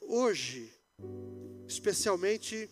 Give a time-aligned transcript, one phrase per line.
[0.00, 0.68] Hoje,
[1.68, 2.68] especialmente,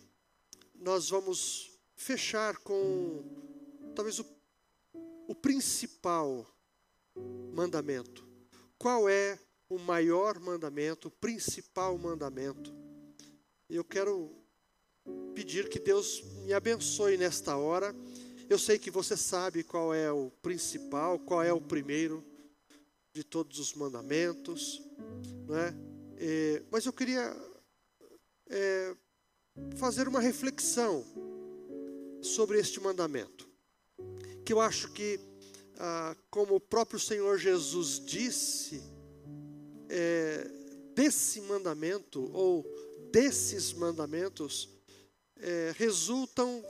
[0.75, 3.23] nós vamos fechar com
[3.95, 4.25] talvez o,
[5.25, 6.45] o principal
[7.53, 8.27] mandamento.
[8.77, 9.39] Qual é
[9.69, 12.75] o maior mandamento, o principal mandamento?
[13.69, 14.35] Eu quero
[15.33, 17.95] pedir que Deus me abençoe nesta hora.
[18.49, 22.21] Eu sei que você sabe qual é o principal, qual é o primeiro
[23.13, 24.81] de todos os mandamentos,
[25.47, 25.88] não é?
[26.19, 27.35] É mas eu queria
[28.47, 28.95] é,
[29.77, 31.05] fazer uma reflexão
[32.21, 33.47] sobre este mandamento,
[34.45, 35.19] que eu acho que,
[35.77, 38.81] ah, como o próprio Senhor Jesus disse,
[39.87, 40.47] é,
[40.93, 42.65] desse mandamento ou
[43.11, 44.69] desses mandamentos
[45.37, 46.63] é, resultam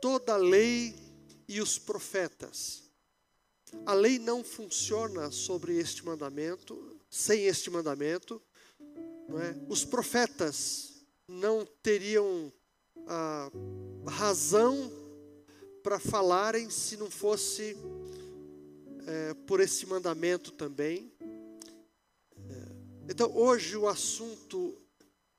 [0.00, 0.94] toda a lei
[1.48, 2.82] e os profetas.
[3.86, 8.40] A lei não funciona sobre este mandamento, sem este mandamento.
[9.40, 9.56] É?
[9.68, 12.52] Os profetas não teriam
[13.06, 13.50] a
[14.06, 14.90] razão
[15.82, 17.76] para falarem se não fosse
[19.06, 21.12] é, por esse mandamento também.
[21.20, 24.76] É, então, hoje o assunto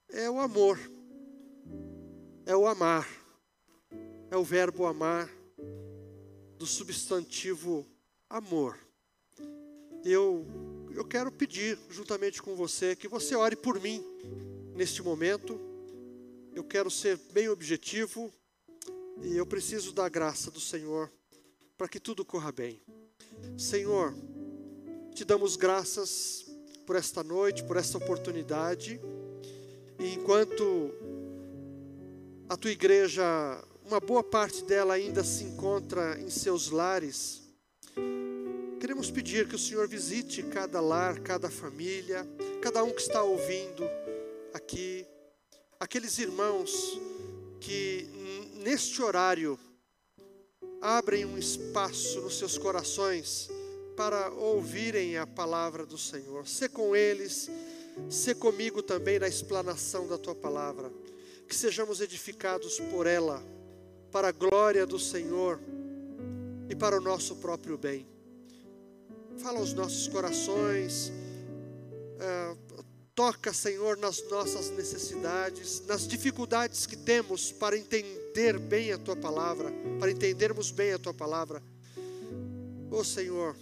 [0.10, 0.80] é o amor,
[2.46, 3.08] é o amar,
[4.30, 5.30] é o verbo amar,
[6.58, 7.86] do substantivo
[8.30, 8.78] amor.
[10.04, 10.46] Eu,
[10.94, 14.04] eu quero pedir, juntamente com você, que você ore por mim
[14.76, 15.60] neste momento.
[16.54, 18.32] Eu quero ser bem objetivo
[19.22, 21.12] e eu preciso da graça do Senhor
[21.78, 22.82] para que tudo corra bem.
[23.58, 24.14] Senhor,
[25.14, 26.46] te damos graças
[26.86, 29.02] por esta noite, por esta oportunidade.
[30.00, 30.92] E enquanto
[32.48, 33.24] a tua igreja,
[33.86, 37.43] uma boa parte dela ainda se encontra em seus lares,
[38.84, 42.28] queremos pedir que o Senhor visite cada lar, cada família,
[42.62, 43.82] cada um que está ouvindo
[44.54, 45.08] aqui,
[45.80, 47.00] aqueles irmãos
[47.62, 48.10] que
[48.56, 49.58] neste horário
[50.82, 53.50] abrem um espaço nos seus corações
[53.96, 56.46] para ouvirem a palavra do Senhor.
[56.46, 57.50] Ser com eles,
[58.10, 60.92] ser comigo também na explanação da tua palavra.
[61.48, 63.42] Que sejamos edificados por ela,
[64.12, 65.58] para a glória do Senhor
[66.70, 68.13] e para o nosso próprio bem.
[69.40, 71.12] Fala aos nossos corações,
[72.20, 72.56] é,
[73.16, 79.72] toca, Senhor, nas nossas necessidades, nas dificuldades que temos para entender bem a tua palavra,
[80.00, 81.62] para entendermos bem a tua palavra.
[82.90, 83.56] Ô oh, Senhor,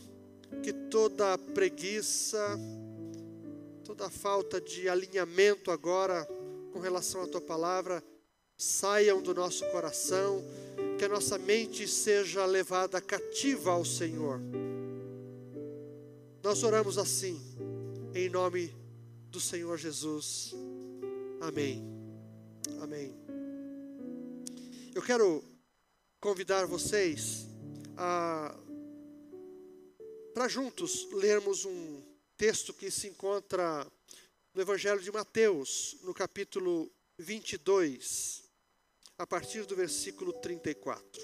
[0.61, 2.59] que toda preguiça,
[3.83, 6.27] toda falta de alinhamento agora
[6.71, 8.03] com relação à tua palavra
[8.57, 10.43] saiam do nosso coração,
[10.97, 14.39] que a nossa mente seja levada cativa ao Senhor.
[16.43, 17.39] Nós oramos assim,
[18.15, 18.75] em nome
[19.29, 20.55] do Senhor Jesus.
[21.39, 21.83] Amém.
[22.81, 23.15] Amém.
[24.95, 25.43] Eu quero
[26.19, 27.45] convidar vocês
[27.95, 28.57] a
[30.33, 32.01] para juntos lermos um
[32.35, 33.85] texto que se encontra
[34.51, 38.49] no Evangelho de Mateus, no capítulo 22,
[39.15, 41.21] a partir do versículo 34.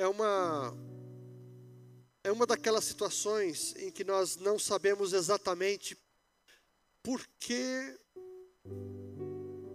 [0.00, 0.72] É uma
[2.22, 5.98] é uma daquelas situações em que nós não sabemos exatamente
[7.02, 7.98] por que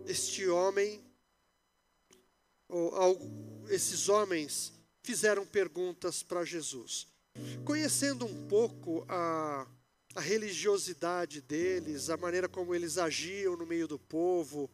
[0.05, 1.03] este homem
[2.69, 3.19] ou
[3.69, 7.05] esses homens fizeram perguntas para Jesus.
[7.65, 9.67] Conhecendo um pouco a,
[10.15, 14.71] a religiosidade deles, a maneira como eles agiam no meio do povo,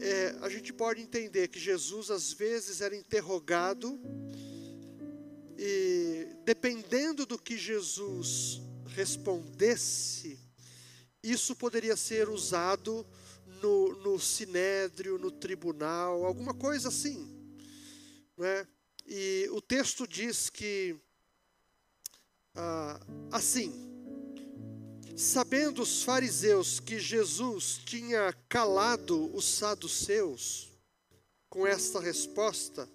[0.00, 3.98] é, a gente pode entender que Jesus às vezes era interrogado
[6.50, 10.36] dependendo do que Jesus respondesse,
[11.22, 13.06] isso poderia ser usado
[13.62, 17.54] no, no sinédrio, no tribunal, alguma coisa assim.
[18.36, 18.66] Não é?
[19.06, 20.96] E o texto diz que,
[22.56, 23.00] ah,
[23.30, 23.72] assim,
[25.16, 30.68] sabendo os fariseus que Jesus tinha calado os saduceus
[31.48, 32.90] com esta resposta,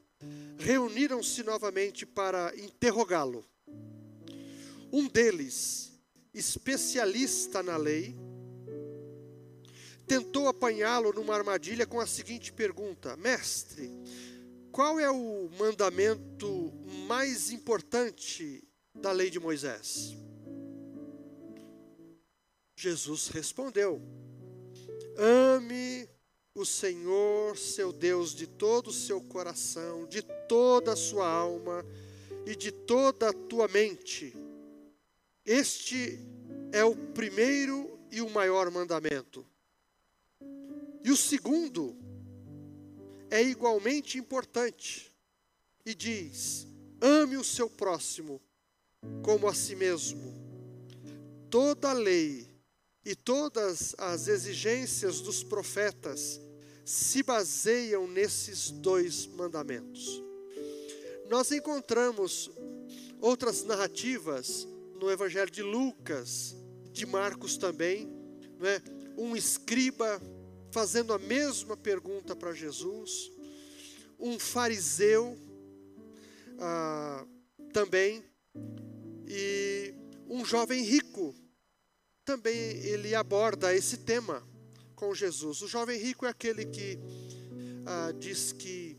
[0.58, 3.46] reuniram-se novamente para interrogá-lo.
[4.96, 5.92] Um deles,
[6.34, 8.16] especialista na lei,
[10.08, 13.92] tentou apanhá-lo numa armadilha com a seguinte pergunta: Mestre,
[14.72, 16.72] qual é o mandamento
[17.10, 18.64] mais importante
[18.94, 20.16] da lei de Moisés?
[22.78, 24.02] Jesus respondeu:
[25.18, 26.08] Ame
[26.54, 31.86] o Senhor, seu Deus, de todo o seu coração, de toda a sua alma
[32.46, 34.45] e de toda a tua mente.
[35.46, 36.20] Este
[36.72, 39.46] é o primeiro e o maior mandamento.
[41.04, 41.96] E o segundo
[43.30, 45.14] é igualmente importante
[45.86, 46.66] e diz:
[47.00, 48.42] ame o seu próximo
[49.22, 50.34] como a si mesmo.
[51.52, 52.50] Toda a lei
[53.06, 56.42] e todas as exigências dos profetas
[56.84, 60.24] se baseiam nesses dois mandamentos.
[61.30, 62.50] Nós encontramos
[63.22, 64.68] outras narrativas
[65.06, 66.56] no Evangelho de Lucas,
[66.92, 68.08] de Marcos também,
[68.58, 68.82] não é?
[69.16, 70.20] um escriba
[70.72, 73.32] fazendo a mesma pergunta para Jesus,
[74.18, 75.38] um fariseu
[76.60, 77.24] ah,
[77.72, 78.24] também,
[79.28, 79.94] e
[80.28, 81.36] um jovem rico
[82.26, 84.42] também ele aborda esse tema
[84.96, 85.62] com Jesus.
[85.62, 86.98] O jovem rico é aquele que
[87.86, 88.98] ah, diz que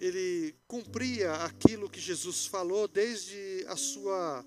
[0.00, 4.42] ele cumpria aquilo que Jesus falou desde a sua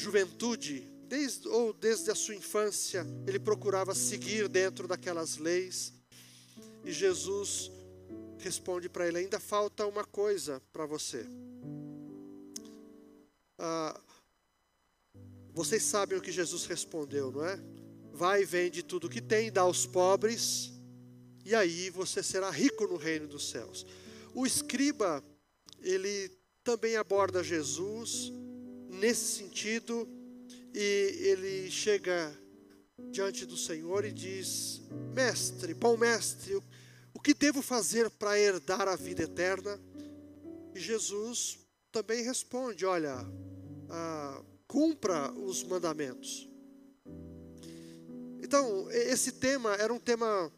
[0.00, 5.92] juventude, desde, ou desde a sua infância, ele procurava seguir dentro daquelas leis.
[6.84, 7.70] E Jesus
[8.38, 11.26] responde para ele: ainda falta uma coisa para você.
[13.58, 14.00] Ah,
[15.52, 17.60] vocês sabem o que Jesus respondeu, não é?
[18.12, 20.72] Vai vende tudo que tem, dá aos pobres,
[21.44, 23.84] e aí você será rico no reino dos céus.
[24.34, 25.22] O escriba,
[25.82, 26.30] ele
[26.64, 28.32] também aborda Jesus
[28.90, 30.08] nesse sentido,
[30.74, 32.36] e ele chega
[33.10, 34.82] diante do Senhor e diz:
[35.14, 36.60] Mestre, bom mestre,
[37.14, 39.80] o que devo fazer para herdar a vida eterna?
[40.74, 41.58] E Jesus
[41.90, 43.26] também responde: Olha,
[43.88, 46.48] ah, cumpra os mandamentos.
[48.42, 50.50] Então, esse tema era um tema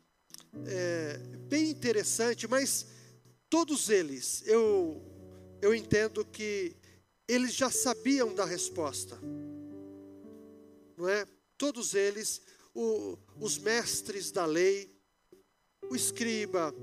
[0.67, 1.19] é,
[1.49, 2.87] bem interessante, mas
[3.50, 5.02] todos eles, eu,
[5.61, 6.75] eu entendo que
[7.29, 9.19] eles já sabiam da resposta,
[10.97, 11.27] não é?
[11.57, 12.41] Todos eles,
[12.75, 14.91] o, os mestres da lei,
[15.89, 16.75] o escriba,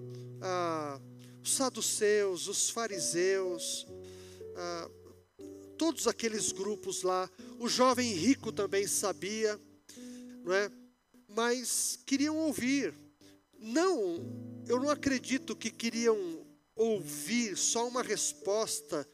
[0.42, 1.00] ah,
[1.42, 3.86] os saduceus, os fariseus,
[4.56, 4.90] ah,
[5.78, 7.30] todos aqueles grupos lá.
[7.60, 9.60] O jovem rico também sabia,
[10.44, 10.72] não é?
[11.28, 12.94] Mas queriam ouvir.
[13.58, 14.18] Não,
[14.68, 16.46] eu não acredito que queriam
[16.76, 19.08] ouvir só uma resposta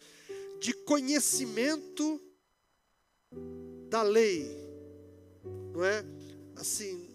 [0.66, 2.20] de conhecimento
[3.88, 4.50] da lei,
[5.72, 6.04] não é?
[6.56, 7.08] Assim,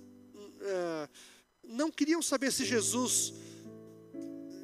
[0.61, 1.09] é,
[1.65, 3.35] não queriam saber se Jesus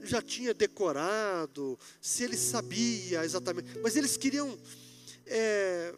[0.04, 4.56] já tinha decorado, se ele sabia exatamente, mas eles queriam
[5.26, 5.92] é,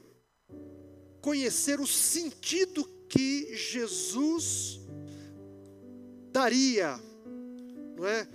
[1.20, 4.80] conhecer o sentido que Jesus
[6.32, 6.98] daria,
[7.94, 8.26] não é?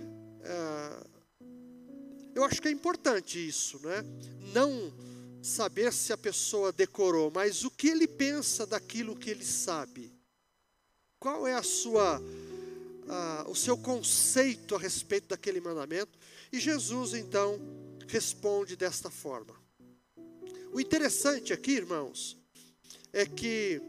[0.44, 1.13] é?
[2.34, 4.02] Eu acho que é importante isso, não é?
[4.52, 4.92] Não
[5.42, 10.12] saber se a pessoa decorou, mas o que ele pensa daquilo que ele sabe.
[11.18, 12.20] Qual é a sua
[13.46, 16.18] o seu conceito a respeito daquele mandamento.
[16.52, 17.60] E Jesus então
[18.08, 19.54] responde desta forma.
[20.72, 22.36] O interessante aqui, irmãos,
[23.12, 23.80] é que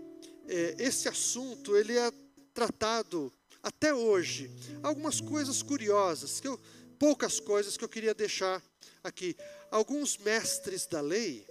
[0.47, 2.11] é, esse assunto ele é
[2.53, 3.31] tratado
[3.63, 4.51] até hoje.
[4.83, 6.59] Algumas coisas curiosas, que eu,
[6.99, 8.61] poucas coisas que eu queria deixar
[9.03, 9.35] aqui.
[9.69, 11.45] Alguns mestres da lei,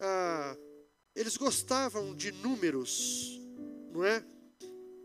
[0.00, 0.56] ah,
[1.14, 3.40] eles gostavam de números,
[3.92, 4.24] não é?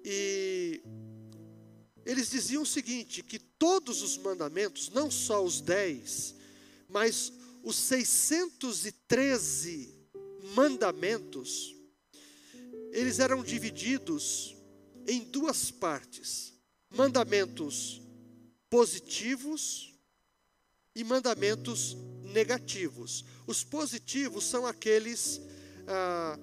[0.04, 0.82] E
[2.06, 6.36] eles diziam o seguinte: que todos os mandamentos, não só os dez,
[6.88, 7.32] mas
[7.64, 9.94] os 613
[10.56, 11.76] mandamentos,
[12.92, 14.56] eles eram divididos
[15.08, 16.56] em duas partes:
[16.90, 18.02] mandamentos
[18.70, 19.94] positivos
[20.96, 23.26] e mandamentos negativos.
[23.48, 25.42] Os positivos são aqueles,
[25.88, 26.38] ah,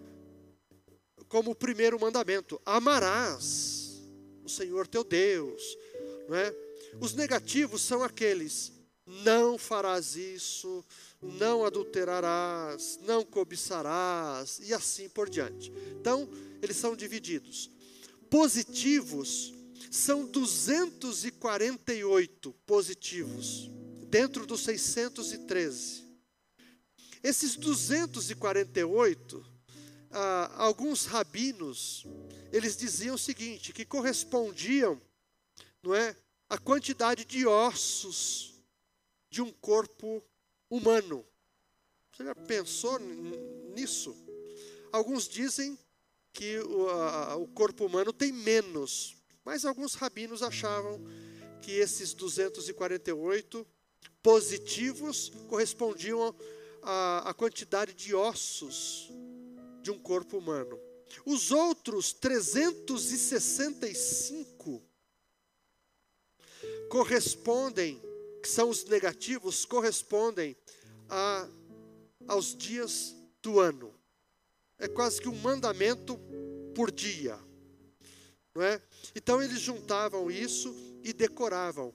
[1.29, 4.03] como o primeiro mandamento: amarás
[4.45, 5.77] o Senhor teu Deus,
[6.29, 6.55] não é?
[7.01, 8.73] Os negativos são aqueles:
[9.07, 10.85] não farás isso,
[11.23, 15.73] não adulterarás, não cobiçarás e assim por diante.
[16.01, 16.29] Então,
[16.61, 17.71] eles são divididos.
[18.29, 19.55] Positivos
[19.91, 23.71] são 248 positivos
[24.09, 26.07] dentro dos 613.
[27.23, 29.45] Esses 248,
[30.11, 32.05] ah, alguns rabinos
[32.53, 35.01] eles diziam o seguinte, que correspondiam,
[35.83, 36.17] não é,
[36.49, 38.55] a quantidade de ossos
[39.29, 40.23] de um corpo
[40.71, 41.27] humano.
[42.13, 42.99] Você já pensou
[43.75, 44.17] nisso?
[44.93, 45.79] Alguns dizem
[46.33, 49.17] que o, a, o corpo humano tem menos,
[49.47, 51.01] mas alguns rabinos achavam
[51.63, 53.67] que esses 248
[54.21, 56.35] positivos correspondiam
[56.83, 59.09] à quantidade de ossos
[59.83, 60.77] de um corpo humano.
[61.25, 64.83] Os outros 365
[66.91, 68.03] correspondem,
[68.43, 70.57] que são os negativos, correspondem
[71.09, 71.49] a,
[72.27, 73.95] aos dias do ano.
[74.77, 76.19] É quase que um mandamento
[76.75, 77.46] por dia.
[78.57, 78.81] Não é?
[79.15, 81.93] Então eles juntavam isso e decoravam.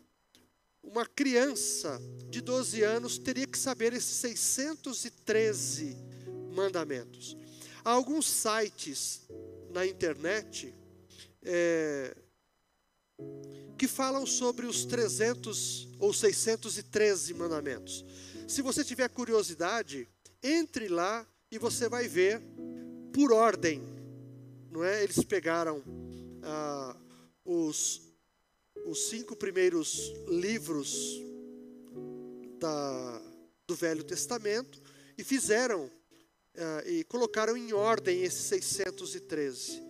[0.84, 2.00] Uma criança
[2.30, 5.98] de 12 anos teria que saber esses 613
[6.54, 7.36] mandamentos.
[7.84, 9.22] Há alguns sites
[9.72, 10.72] na internet
[11.42, 12.16] é,
[13.76, 18.06] que falam sobre os 300 ou 613 mandamentos.
[18.48, 20.08] Se você tiver curiosidade,
[20.44, 22.40] entre lá e você vai ver
[23.12, 23.82] por ordem,
[24.70, 25.04] não é?
[25.04, 26.01] Eles pegaram
[26.44, 26.96] ah,
[27.46, 28.02] os,
[28.86, 31.22] os cinco primeiros livros
[32.60, 33.22] da,
[33.68, 34.82] do Velho Testamento
[35.18, 35.90] e fizeram
[36.58, 39.82] ah, e colocaram em ordem esses 613.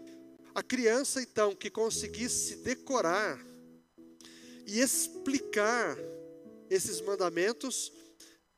[0.53, 3.39] A criança, então, que conseguisse decorar
[4.67, 5.97] e explicar
[6.69, 7.91] esses mandamentos,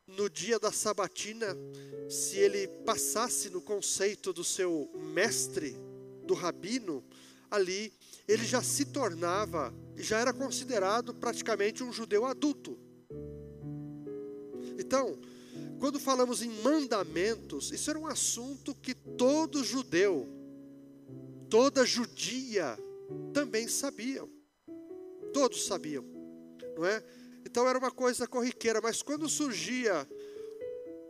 [0.06, 1.58] no dia da sabatina,
[2.10, 5.76] se ele passasse no conceito do seu mestre,
[6.26, 7.04] do rabino,
[7.54, 7.94] ali
[8.28, 12.80] ele já se tornava, já era considerado praticamente um judeu adulto.
[14.80, 15.20] Então,
[15.80, 20.28] quando falamos em mandamentos, isso era um assunto que todo judeu,
[21.48, 22.78] toda judia
[23.34, 24.28] também sabiam.
[25.32, 26.06] Todos sabiam,
[26.76, 27.04] não é?
[27.46, 30.08] Então era uma coisa corriqueira, mas quando surgia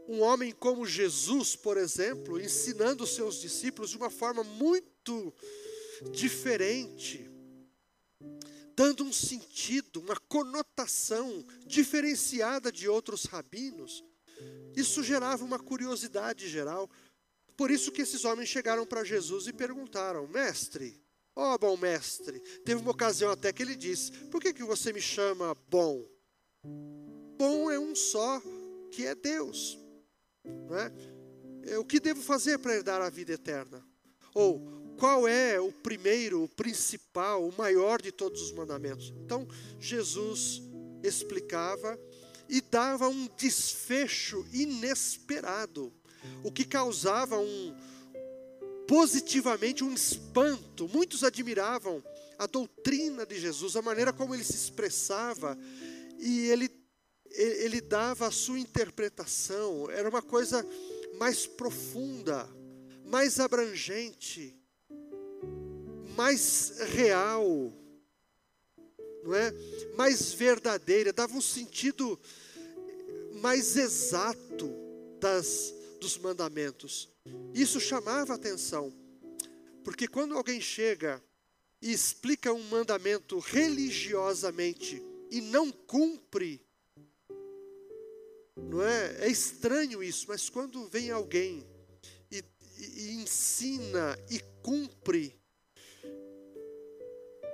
[0.08, 5.34] um homem como Jesus, por exemplo, ensinando os seus discípulos de uma forma muito
[6.12, 7.30] diferente,
[8.76, 14.04] dando um sentido, uma conotação diferenciada de outros rabinos,
[14.76, 16.90] isso gerava uma curiosidade geral.
[17.56, 21.00] Por isso que esses homens chegaram para Jesus e perguntaram: Mestre,
[21.36, 24.92] ó oh, bom mestre, teve uma ocasião até que ele disse: Por que, que você
[24.92, 26.04] me chama bom?
[27.38, 28.42] Bom é um só,
[28.92, 29.78] que é Deus.
[30.44, 30.92] Não é?
[31.64, 33.86] é o que devo fazer para herdar a vida eterna?
[34.34, 39.14] Ou qual é o primeiro, o principal, o maior de todos os mandamentos?
[39.24, 39.48] Então,
[39.80, 40.62] Jesus
[41.04, 42.00] explicava
[42.48, 45.92] e dava um desfecho inesperado,
[46.44, 47.76] o que causava um
[48.88, 50.88] positivamente um espanto.
[50.90, 52.04] Muitos admiravam
[52.38, 55.58] a doutrina de Jesus, a maneira como ele se expressava
[56.20, 56.70] e ele,
[57.32, 60.66] ele dava a sua interpretação, era uma coisa
[61.18, 62.48] mais profunda,
[63.06, 64.56] mais abrangente,
[66.16, 67.74] mais real,
[69.24, 69.52] não é?
[69.96, 72.20] Mais verdadeira, dava um sentido
[73.42, 74.72] mais exato
[75.20, 77.10] das dos mandamentos.
[77.54, 78.94] Isso chamava atenção,
[79.86, 81.24] porque quando alguém chega
[81.82, 85.02] e explica um mandamento religiosamente
[85.32, 86.62] e não cumpre,
[88.58, 89.26] não é?
[89.26, 91.66] É estranho isso, mas quando vem alguém
[92.30, 92.44] e,
[92.78, 95.40] e, e ensina e cumpre,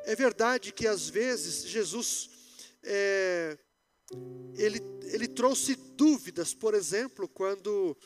[0.06, 2.30] é verdade que às vezes Jesus
[2.84, 3.58] é,
[4.56, 7.98] ele, ele trouxe dúvidas, por exemplo, quando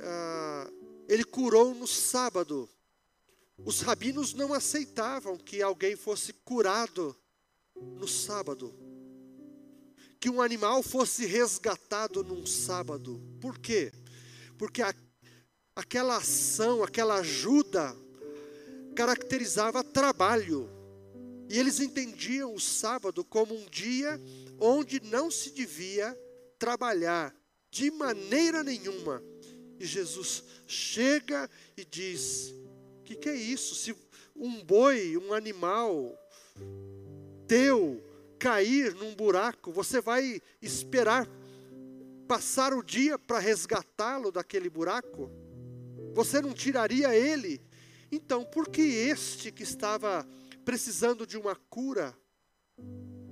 [0.00, 0.70] ah,
[1.08, 2.68] ele curou no sábado.
[3.64, 7.14] Os rabinos não aceitavam que alguém fosse curado
[7.76, 8.74] no sábado
[10.20, 13.18] que um animal fosse resgatado num sábado.
[13.40, 13.90] Por quê?
[14.58, 14.94] Porque a,
[15.74, 17.96] aquela ação, aquela ajuda,
[18.94, 20.68] caracterizava trabalho.
[21.50, 24.20] E eles entendiam o sábado como um dia
[24.60, 26.16] onde não se devia
[26.56, 27.34] trabalhar
[27.68, 29.20] de maneira nenhuma.
[29.76, 32.54] E Jesus chega e diz:
[33.00, 33.74] O que, que é isso?
[33.74, 33.96] Se
[34.36, 36.16] um boi, um animal
[37.48, 38.00] teu,
[38.38, 41.28] cair num buraco, você vai esperar
[42.28, 45.28] passar o dia para resgatá-lo daquele buraco?
[46.14, 47.60] Você não tiraria ele?
[48.12, 50.24] Então, por que este que estava
[50.70, 52.16] precisando de uma cura,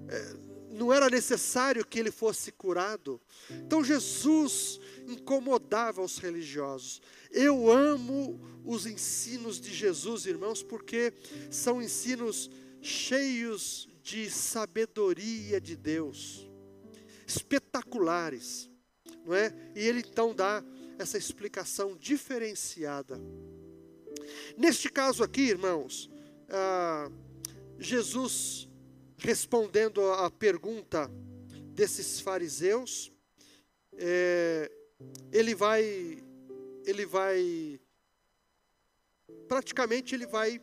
[0.08, 0.36] é,
[0.72, 3.20] não era necessário que ele fosse curado?
[3.48, 7.00] Então, Jesus incomodava os religiosos.
[7.30, 11.14] Eu amo os ensinos de Jesus, irmãos, porque
[11.48, 12.50] são ensinos
[12.82, 16.50] cheios de sabedoria de Deus,
[17.24, 18.68] espetaculares,
[19.24, 19.54] não é?
[19.76, 20.64] E ele então dá
[20.98, 23.16] essa explicação diferenciada.
[24.56, 26.10] Neste caso aqui, irmãos,
[26.48, 27.10] ah,
[27.78, 28.68] Jesus
[29.18, 31.10] respondendo à pergunta
[31.74, 33.12] desses fariseus,
[33.94, 34.70] é,
[35.32, 36.22] ele vai,
[36.84, 37.80] ele vai
[39.48, 40.60] praticamente ele vai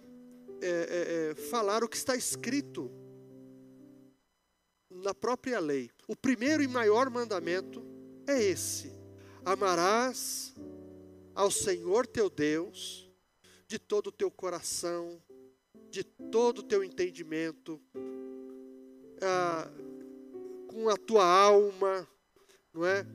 [0.61, 2.91] é, é, é, falar o que está escrito
[4.89, 5.89] na própria lei.
[6.07, 7.83] O primeiro e maior mandamento
[8.27, 8.93] é esse:
[9.43, 10.53] amarás
[11.33, 13.11] ao Senhor teu Deus
[13.67, 15.21] de todo o teu coração,
[15.95, 17.81] de todo o teu entendimento,
[19.21, 19.71] ah,
[20.67, 22.05] com a tua alma,
[22.73, 23.07] não é?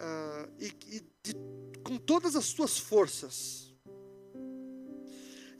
[0.00, 1.32] Ah, e, e de,
[1.84, 3.72] com todas as tuas forças.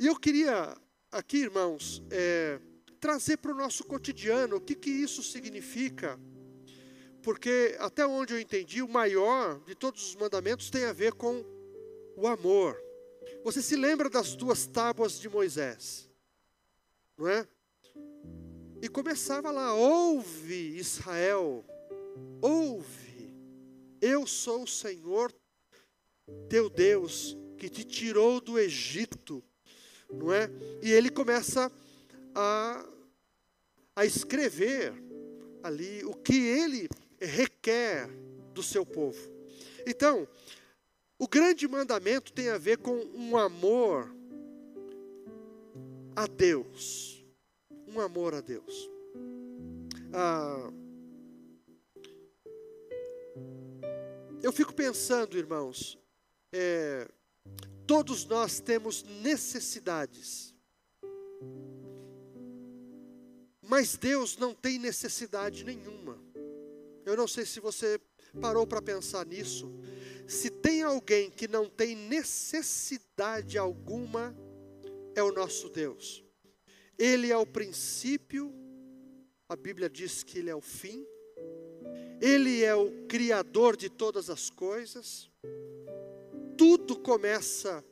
[0.00, 0.76] E eu queria
[1.12, 2.58] aqui, irmãos, é,
[2.98, 6.18] trazer para o nosso cotidiano o que, que isso significa,
[7.22, 11.44] porque até onde eu entendi, o maior de todos os mandamentos tem a ver com
[12.16, 12.76] o amor.
[13.44, 16.12] Você se lembra das duas tábuas de Moisés,
[17.16, 17.46] não é?
[18.82, 21.64] E começava lá: ouve Israel,
[22.40, 23.34] ouve,
[24.00, 25.32] eu sou o Senhor
[26.48, 29.42] teu Deus que te tirou do Egito
[30.12, 30.50] não é?
[30.82, 31.70] E ele começa
[32.34, 32.86] a,
[33.96, 34.92] a escrever
[35.62, 36.88] ali o que ele
[37.20, 38.08] requer
[38.52, 39.18] do seu povo.
[39.86, 40.26] Então,
[41.18, 44.14] o grande mandamento tem a ver com um amor
[46.16, 47.24] a Deus.
[47.86, 48.90] Um amor a Deus.
[50.12, 50.70] Ah,
[54.42, 55.98] eu fico pensando, irmãos,
[56.52, 57.08] é,
[57.86, 60.54] Todos nós temos necessidades.
[63.60, 66.18] Mas Deus não tem necessidade nenhuma.
[67.04, 68.00] Eu não sei se você
[68.40, 69.70] parou para pensar nisso.
[70.26, 74.34] Se tem alguém que não tem necessidade alguma,
[75.14, 76.24] é o nosso Deus.
[76.98, 78.52] Ele é o princípio,
[79.48, 81.06] a Bíblia diz que ele é o fim.
[82.20, 85.30] Ele é o criador de todas as coisas
[86.56, 87.84] tudo começa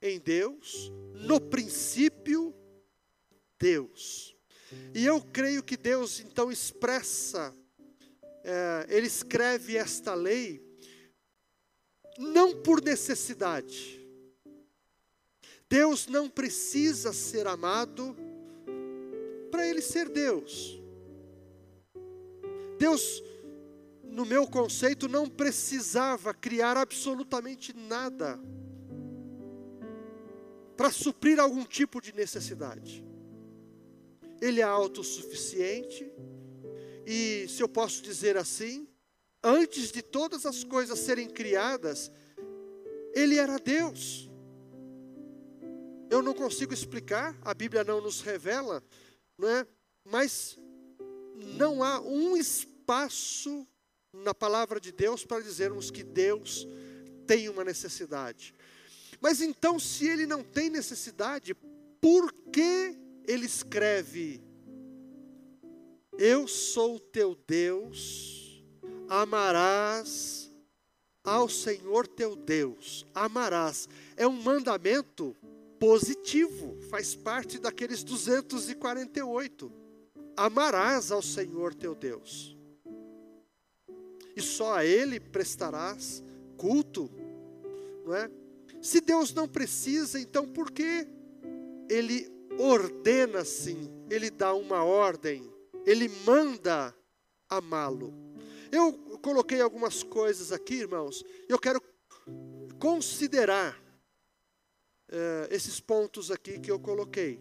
[0.00, 2.54] em Deus, no princípio,
[3.58, 4.36] Deus.
[4.94, 7.54] E eu creio que Deus então expressa,
[8.42, 10.62] é, Ele escreve esta lei,
[12.18, 14.03] não por necessidade.
[15.68, 18.16] Deus não precisa ser amado
[19.50, 20.80] para Ele ser Deus.
[22.78, 23.22] Deus
[24.14, 28.38] no meu conceito, não precisava criar absolutamente nada
[30.76, 33.04] para suprir algum tipo de necessidade.
[34.40, 36.08] Ele é autossuficiente,
[37.04, 38.86] e se eu posso dizer assim,
[39.42, 42.08] antes de todas as coisas serem criadas,
[43.14, 44.30] ele era Deus.
[46.10, 48.82] Eu não consigo explicar, a Bíblia não nos revela,
[49.38, 49.66] não é?
[50.04, 50.58] mas
[51.56, 53.66] não há um espaço
[54.12, 56.66] na palavra de Deus para dizermos que Deus
[57.26, 58.54] tem uma necessidade.
[59.20, 61.54] Mas então, se ele não tem necessidade,
[62.00, 64.42] por que ele escreve:
[66.18, 68.62] Eu sou teu Deus,
[69.08, 70.44] amarás
[71.24, 73.88] ao Senhor teu Deus, amarás.
[74.14, 75.34] É um mandamento
[75.84, 79.70] positivo, faz parte daqueles 248.
[80.34, 82.56] Amarás ao Senhor teu Deus
[84.34, 86.24] e só a Ele prestarás
[86.56, 87.10] culto,
[88.02, 88.30] não é?
[88.80, 91.06] Se Deus não precisa, então por que
[91.90, 93.92] Ele ordena assim?
[94.08, 95.52] Ele dá uma ordem,
[95.84, 96.96] Ele manda
[97.46, 98.14] amá-lo.
[98.72, 101.78] Eu coloquei algumas coisas aqui, irmãos, eu quero
[102.78, 103.83] considerar
[105.10, 107.40] uh, esses pontos aqui que eu coloquei.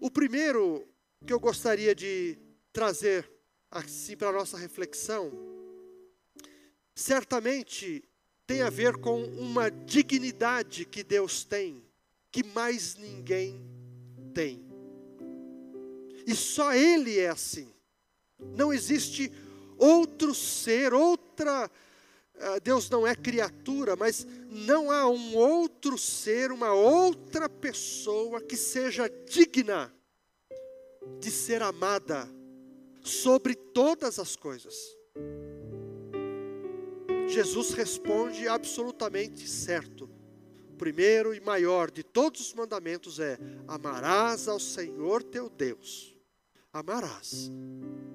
[0.00, 0.86] O primeiro
[1.26, 2.36] que eu gostaria de
[2.72, 3.30] trazer
[3.70, 5.32] assim para a nossa reflexão,
[6.94, 8.02] certamente
[8.46, 11.82] tem a ver com uma dignidade que Deus tem,
[12.30, 13.64] que mais ninguém
[14.34, 14.66] tem.
[16.26, 17.72] E só Ele é assim.
[18.38, 19.32] Não existe
[19.78, 21.70] outro ser, outra.
[22.44, 28.56] Ah, Deus não é criatura, mas não há um outro ser, uma outra pessoa que
[28.56, 29.94] seja digna
[31.20, 32.28] de ser amada
[33.00, 34.74] sobre todas as coisas.
[37.28, 40.10] Jesus responde absolutamente certo.
[40.68, 46.16] O primeiro e maior de todos os mandamentos é: amarás ao Senhor teu Deus.
[46.72, 47.50] Amarás,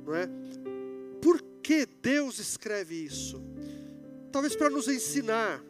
[0.05, 0.27] não é?
[1.21, 3.41] Por que Deus escreve isso?
[4.31, 5.63] Talvez para nos ensinar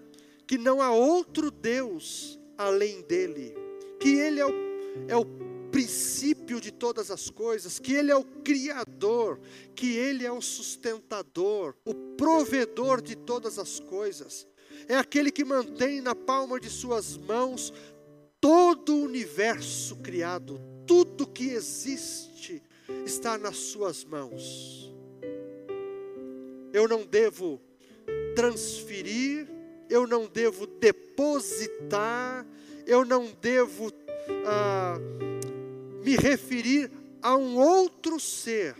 [0.45, 3.53] que não há outro Deus além dele,
[3.99, 4.51] que Ele é o,
[5.07, 5.25] é o
[5.71, 9.39] princípio de todas as coisas, que Ele é o Criador,
[9.75, 14.47] que Ele é o sustentador, o provedor de todas as coisas.
[14.87, 17.73] é aquele que mantém na palma de suas mãos
[18.39, 22.63] todo o universo criado, tudo que existe
[23.05, 24.93] está nas suas mãos.
[26.71, 27.61] Eu não devo
[28.37, 29.47] transferir,
[29.89, 32.45] eu não devo depositar,
[32.85, 33.91] eu não devo
[34.45, 34.99] ah,
[36.03, 38.75] me referir a um outro ser.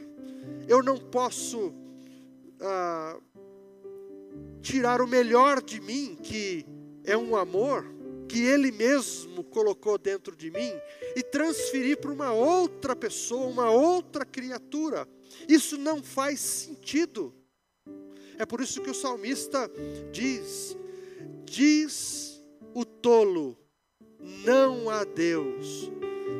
[0.67, 1.73] Eu não posso
[2.61, 3.17] ah,
[4.61, 6.63] tirar o melhor de mim, que
[7.03, 7.83] é um amor
[8.29, 10.71] que Ele mesmo colocou dentro de mim,
[11.15, 15.07] e transferir para uma outra pessoa, uma outra criatura.
[15.49, 17.33] Isso não faz sentido.
[18.37, 19.69] É por isso que o salmista
[20.11, 20.77] diz:
[21.45, 23.57] diz o tolo,
[24.45, 25.91] não a Deus.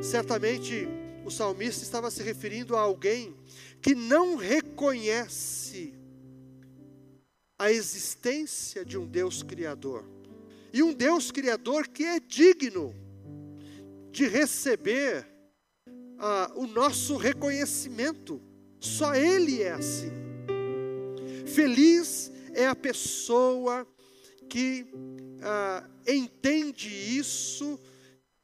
[0.02, 0.88] Certamente
[1.26, 3.36] o salmista estava se referindo a alguém
[3.82, 5.94] que não reconhece
[7.58, 10.06] a existência de um Deus Criador.
[10.72, 12.94] E um Deus Criador que é digno
[14.12, 15.28] de receber
[16.20, 18.42] ah, o nosso reconhecimento.
[18.80, 20.27] Só Ele é assim.
[21.48, 23.88] Feliz é a pessoa
[24.50, 24.86] que
[25.42, 27.80] ah, entende isso,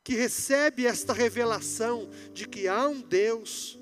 [0.04, 3.80] que recebe esta revelação de que há um Deus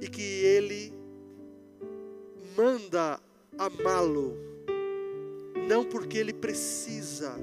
[0.00, 0.92] e que Ele
[2.56, 3.20] manda
[3.58, 4.36] amá-lo,
[5.68, 7.36] não porque Ele precisa,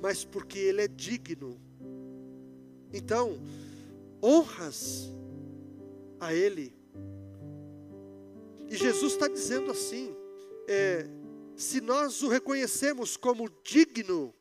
[0.00, 1.60] mas porque Ele é digno.
[2.92, 3.38] Então,
[4.22, 5.10] honras
[6.20, 6.77] a Ele.
[8.70, 10.14] E Jesus está dizendo assim:
[10.66, 11.06] é,
[11.56, 14.34] se nós o reconhecemos como digno,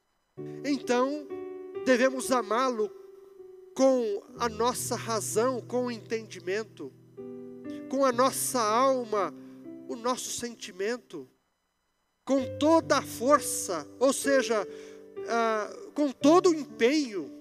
[0.63, 1.27] então
[1.85, 2.91] devemos amá-lo
[3.73, 6.91] com a nossa razão, com o entendimento,
[7.89, 9.33] com a nossa alma,
[9.87, 11.29] o nosso sentimento,
[12.25, 14.67] com toda a força, ou seja,
[15.93, 17.31] com todo o empenho.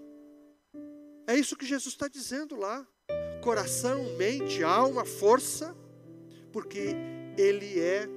[1.26, 2.86] É isso que Jesus está dizendo lá.
[3.42, 5.76] Coração, mente, alma, força,
[6.56, 6.96] porque
[7.36, 8.08] Ele é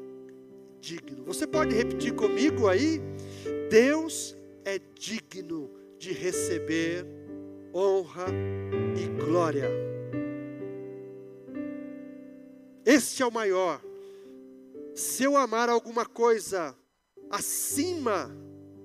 [0.79, 1.25] digno.
[1.25, 3.01] Você pode repetir comigo aí?
[3.69, 7.05] Deus é digno de receber
[7.75, 8.27] honra
[8.95, 9.69] e glória.
[12.85, 13.83] Este é o maior.
[14.95, 16.73] Se eu amar alguma coisa
[17.29, 18.33] acima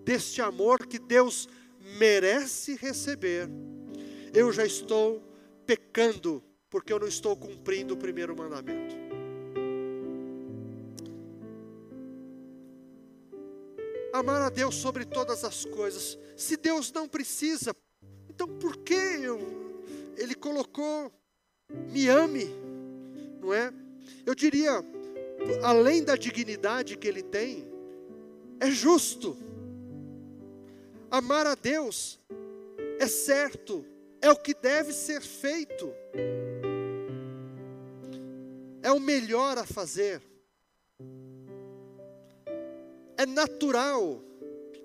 [0.05, 1.49] deste amor que Deus
[1.97, 3.49] merece receber,
[4.35, 5.23] eu já estou
[5.65, 9.04] pecando, porque eu não estou cumprindo o primeiro mandamento.
[14.15, 16.17] Amar a Deus sobre todas as coisas.
[16.37, 17.75] Se Deus não precisa,
[18.31, 19.41] então por que eu,
[20.17, 21.13] Ele colocou
[21.91, 22.45] me ame,
[23.41, 23.75] não é?
[24.25, 24.71] Eu diria,
[25.65, 27.67] além da dignidade que Ele tem,
[28.61, 29.37] é justo.
[31.11, 32.21] Amar a Deus
[33.01, 33.85] é certo,
[34.23, 35.93] é o que deve ser feito,
[38.81, 40.23] é o melhor a fazer.
[43.25, 44.23] É natural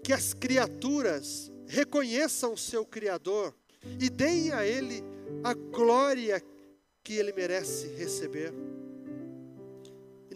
[0.02, 3.54] que as criaturas reconheçam o seu Criador
[3.99, 5.04] e deem a Ele
[5.43, 6.41] a glória
[7.04, 8.54] que Ele merece receber.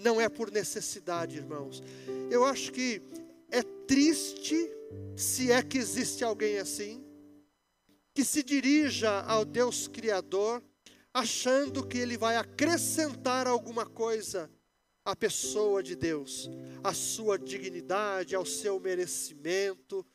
[0.02, 1.82] Não é por necessidade, irmãos.
[2.30, 3.02] Eu acho que
[3.50, 4.70] é triste
[5.16, 7.02] se é que existe alguém assim,
[8.14, 10.62] que se dirija ao Deus Criador,
[11.14, 14.52] achando que ele vai acrescentar alguma coisa
[15.06, 16.50] à pessoa de Deus,
[16.84, 20.06] à sua dignidade, ao seu merecimento.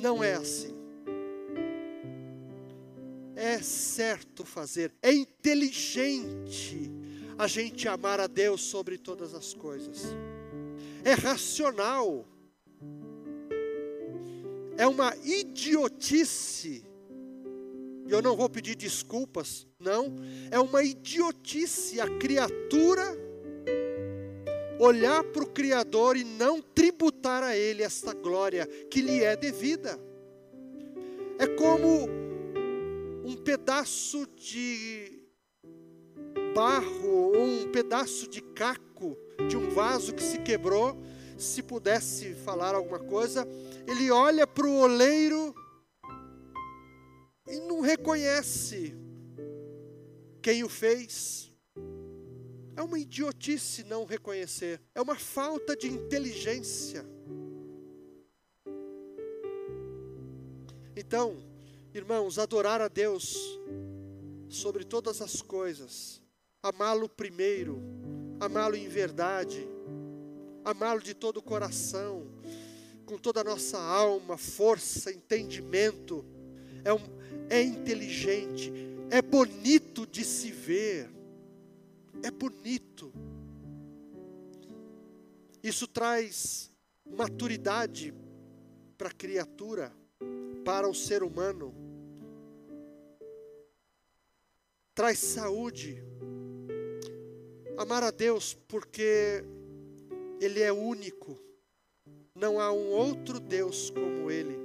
[0.00, 0.74] Não é assim.
[3.34, 6.90] É certo fazer, é inteligente
[7.38, 10.02] a gente amar a Deus sobre todas as coisas.
[11.04, 12.26] É racional
[14.76, 16.84] é uma idiotice.
[18.08, 20.14] Eu não vou pedir desculpas, não.
[20.50, 23.02] É uma idiotice a criatura
[24.78, 29.98] olhar para o Criador e não tributar a Ele esta glória que lhe é devida.
[31.38, 32.08] É como
[33.24, 35.22] um pedaço de
[36.54, 39.16] barro ou um pedaço de caco
[39.48, 40.96] de um vaso que se quebrou
[41.42, 43.46] se pudesse falar alguma coisa,
[43.86, 45.54] ele olha para o oleiro
[47.46, 48.94] e não reconhece
[50.40, 51.50] quem o fez.
[52.74, 57.04] É uma idiotice não reconhecer, é uma falta de inteligência.
[60.96, 61.36] Então,
[61.94, 63.36] irmãos, adorar a Deus
[64.48, 66.22] sobre todas as coisas,
[66.62, 67.82] amá-lo primeiro,
[68.40, 69.66] amá-lo em verdade,
[70.64, 72.26] amá-lo de todo o coração,
[73.04, 76.24] com toda a nossa alma, força, entendimento.
[76.84, 78.72] É, um, é inteligente,
[79.10, 81.10] é bonito de se ver,
[82.22, 83.12] é bonito.
[85.62, 86.72] Isso traz
[87.04, 88.14] maturidade
[88.96, 89.92] para a criatura,
[90.64, 91.74] para o ser humano,
[94.94, 96.02] traz saúde.
[97.76, 99.44] Amar a Deus porque
[100.40, 101.38] Ele é único,
[102.34, 104.61] não há um outro Deus como Ele.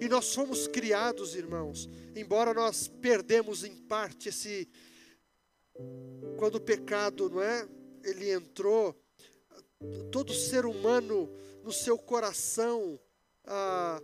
[0.00, 4.68] E nós fomos criados, irmãos, embora nós perdemos em parte esse.
[6.36, 7.68] Quando o pecado, não é?
[8.04, 8.94] Ele entrou,
[10.10, 11.28] todo ser humano
[11.62, 12.98] no seu coração,
[13.44, 14.00] ah,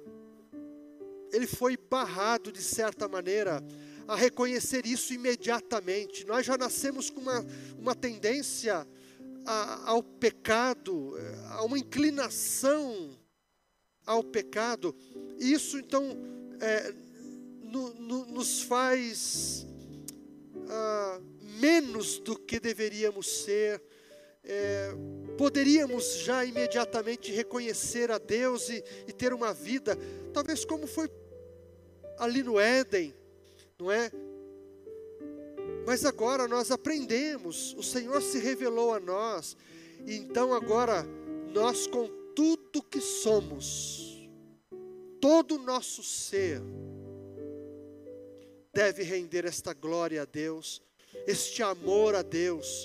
[1.33, 3.63] ele foi barrado de certa maneira
[4.07, 6.27] a reconhecer isso imediatamente.
[6.27, 7.45] Nós já nascemos com uma,
[7.79, 8.87] uma tendência
[9.47, 11.15] a, ao pecado,
[11.51, 13.19] a uma inclinação
[14.07, 14.95] ao pecado.
[15.39, 16.17] Isso então
[16.61, 16.95] é,
[17.63, 19.67] no, no, nos faz
[20.69, 21.21] ah,
[21.61, 23.83] menos do que deveríamos ser.
[24.47, 24.93] É,
[25.39, 29.99] poderíamos já imediatamente reconhecer a Deus e, e ter uma vida,
[30.35, 31.09] talvez como foi
[32.19, 33.15] ali no Éden,
[33.79, 34.11] não é?
[35.87, 39.57] Mas agora nós aprendemos, o Senhor se revelou a nós,
[40.07, 41.07] e então agora
[41.53, 44.29] nós com tudo que somos,
[45.21, 46.61] todo o nosso ser,
[48.73, 50.83] deve render esta glória a Deus,
[51.27, 52.85] este amor a Deus,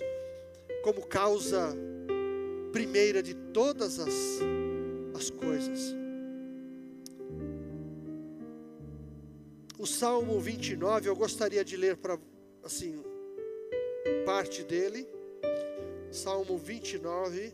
[0.84, 1.76] como causa
[2.72, 4.14] primeira de todas as,
[5.16, 5.96] as coisas.
[9.80, 12.20] O Salmo 29, eu gostaria de ler para,
[12.64, 13.02] assim,
[14.26, 15.08] parte dele.
[16.12, 17.54] Salmo 29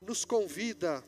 [0.00, 1.04] nos convida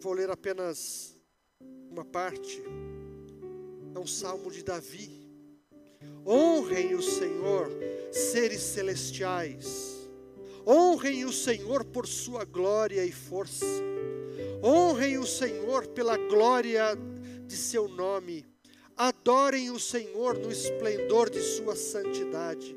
[0.00, 1.16] Vou ler apenas
[1.90, 2.62] uma parte.
[3.94, 5.28] É um salmo de Davi.
[6.26, 7.70] Honrem o Senhor,
[8.10, 10.08] seres celestiais.
[10.66, 13.66] Honrem o Senhor por sua glória e força
[14.62, 16.96] Honrem o Senhor pela glória
[17.46, 18.44] de seu nome.
[18.94, 22.76] Adorem o Senhor no esplendor de sua santidade.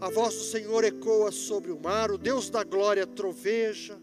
[0.00, 3.98] A voz do Senhor ecoa sobre o mar, o Deus da glória troveja.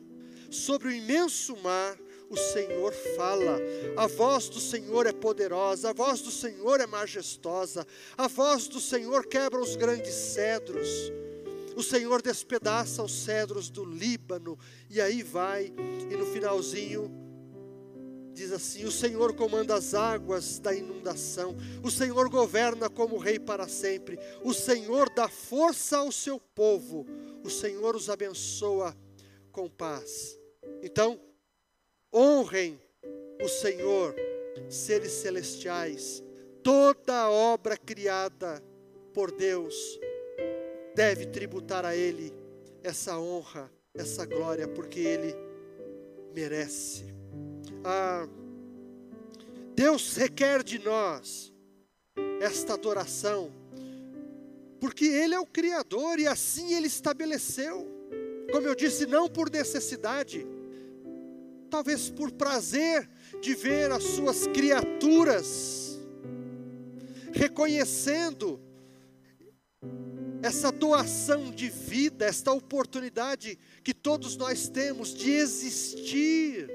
[0.56, 1.98] Sobre o imenso mar,
[2.30, 3.60] o Senhor fala.
[3.98, 7.86] A voz do Senhor é poderosa, a voz do Senhor é majestosa,
[8.18, 11.12] a voz do Senhor quebra os grandes cedros.
[11.76, 14.58] O Senhor despedaça os cedros do Líbano,
[14.90, 15.74] e aí vai,
[16.10, 17.12] e no finalzinho
[18.34, 23.68] diz assim: O Senhor comanda as águas da inundação, o Senhor governa como rei para
[23.68, 27.06] sempre, o Senhor dá força ao seu povo,
[27.44, 28.96] o Senhor os abençoa
[29.52, 30.45] com paz.
[30.86, 31.20] Então,
[32.14, 32.80] honrem
[33.44, 34.14] o Senhor,
[34.70, 36.24] seres celestiais,
[36.62, 38.64] toda obra criada
[39.12, 40.00] por Deus
[40.94, 42.32] deve tributar a Ele
[42.84, 45.36] essa honra, essa glória, porque Ele
[46.36, 47.06] merece.
[47.84, 48.28] Ah,
[49.74, 51.52] Deus requer de nós
[52.40, 53.52] esta adoração,
[54.80, 57.88] porque Ele é o Criador e assim Ele estabeleceu.
[58.52, 60.46] Como eu disse, não por necessidade,
[61.66, 63.10] talvez por prazer
[63.42, 66.00] de ver as suas criaturas
[67.36, 68.62] reconhecendo
[70.42, 76.70] essa doação de vida, esta oportunidade que todos nós temos de existir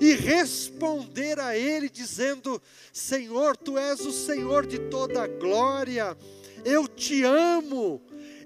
[0.00, 2.60] e responder a Ele dizendo:
[2.92, 6.16] Senhor, Tu és o Senhor de toda a glória,
[6.64, 8.00] eu te amo.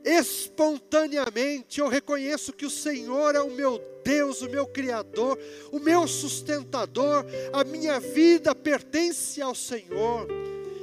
[0.07, 5.37] Espontaneamente eu reconheço que o Senhor é o meu Deus, o meu Criador,
[5.73, 10.29] o meu sustentador, a minha vida pertence ao Senhor.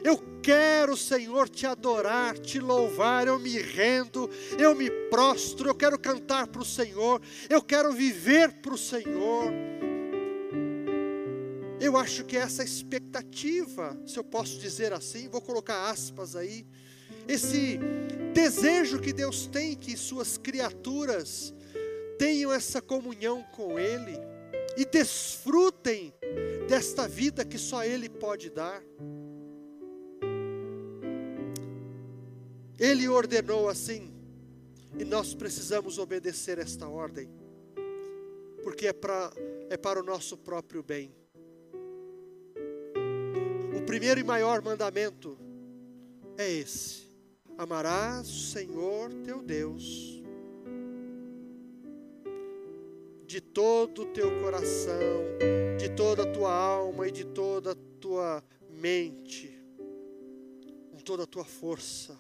[0.04, 5.98] Eu quero, Senhor, te adorar, te louvar, eu me rendo, eu me prostro, eu quero
[5.98, 9.54] cantar para o Senhor, eu quero viver para o Senhor.
[11.80, 16.66] Eu acho que essa expectativa, se eu posso dizer assim, vou colocar aspas aí,
[17.28, 17.80] esse
[18.34, 21.54] desejo que Deus tem que suas criaturas
[22.18, 24.18] tenham essa comunhão com Ele
[24.78, 26.14] e desfrutem
[26.68, 28.82] desta vida que só Ele pode dar.
[32.80, 34.12] Ele ordenou assim,
[34.98, 37.30] e nós precisamos obedecer esta ordem,
[38.64, 39.32] porque é, pra,
[39.70, 41.14] é para o nosso próprio bem.
[43.78, 45.38] O primeiro e maior mandamento
[46.38, 47.03] é esse:
[47.58, 50.22] Amarás o Senhor teu Deus
[53.26, 55.24] de todo o teu coração,
[55.80, 59.60] de toda a tua alma e de toda a tua mente,
[60.92, 62.16] com toda a tua força.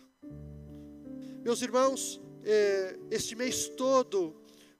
[1.43, 4.36] Meus irmãos, eh, este mês todo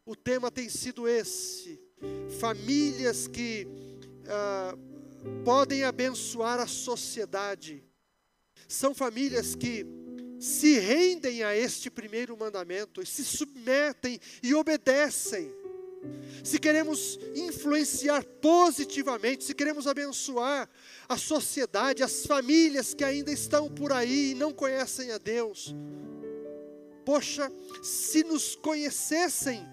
[0.06, 1.80] o tema tem sido esse:
[2.39, 3.68] famílias que
[4.28, 4.76] ah,
[5.46, 7.84] podem abençoar a sociedade.
[8.68, 9.86] São famílias que
[10.44, 15.50] se rendem a este primeiro mandamento, se submetem e obedecem.
[16.44, 20.70] Se queremos influenciar positivamente, se queremos abençoar
[21.08, 25.74] a sociedade, as famílias que ainda estão por aí e não conhecem a Deus,
[27.06, 27.50] poxa,
[27.82, 29.66] se nos conhecessem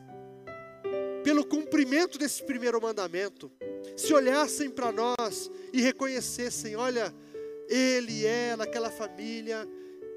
[1.24, 3.50] pelo cumprimento desse primeiro mandamento,
[3.96, 7.12] se olhassem para nós e reconhecessem: olha,
[7.68, 9.68] ele é naquela família,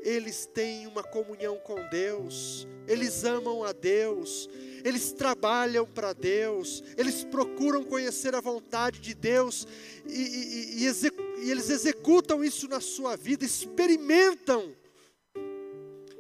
[0.04, 4.50] eles têm uma comunhão com Deus, eles amam a Deus,
[4.84, 9.66] eles trabalham para Deus, eles procuram conhecer a vontade de Deus.
[10.06, 14.76] E, e, e, e eles executam isso na sua vida, experimentam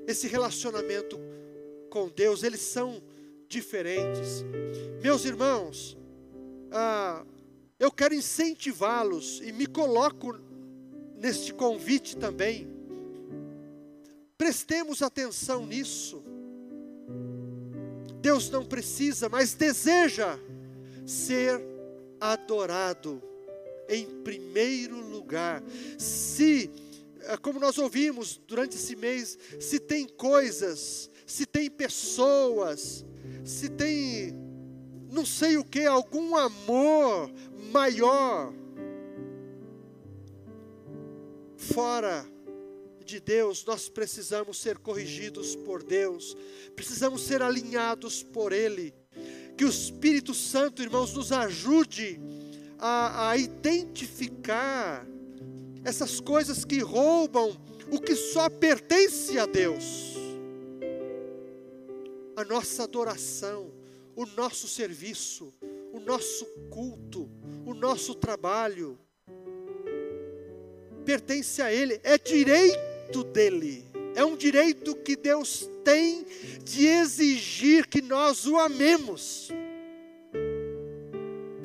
[0.08, 1.19] esse relacionamento
[1.89, 3.04] com Deus, eles são
[3.48, 4.43] diferentes.
[5.02, 5.98] Meus irmãos,
[6.72, 7.26] ah,
[7.78, 10.39] eu quero incentivá-los e me coloco
[11.17, 12.67] neste convite também.
[14.43, 16.21] Prestemos atenção nisso.
[18.19, 20.38] Deus não precisa, mas deseja
[21.06, 21.62] ser
[22.19, 23.23] adorado
[23.88, 25.63] em primeiro lugar.
[25.97, 26.69] Se,
[27.21, 33.06] eh, como nós ouvimos durante esse mês, se tem coisas, se tem pessoas,
[33.45, 34.36] se tem
[35.10, 37.32] não sei o que, algum amor
[37.71, 38.53] maior
[41.56, 42.34] fora
[43.03, 46.35] de Deus, nós precisamos ser corrigidos por Deus,
[46.75, 48.93] precisamos ser alinhados por Ele.
[49.57, 52.19] Que o Espírito Santo, irmãos, nos ajude
[52.79, 55.05] a, a identificar
[55.83, 57.55] essas coisas que roubam
[57.91, 60.13] o que só pertence a Deus.
[62.35, 63.71] A nossa adoração,
[64.15, 65.53] o nosso serviço,
[65.91, 67.29] o nosso culto,
[67.65, 68.97] o nosso trabalho,
[71.05, 73.85] pertence a Ele, é direito direito dele,
[74.15, 76.25] é um direito que Deus tem
[76.63, 79.49] de exigir que nós o amemos.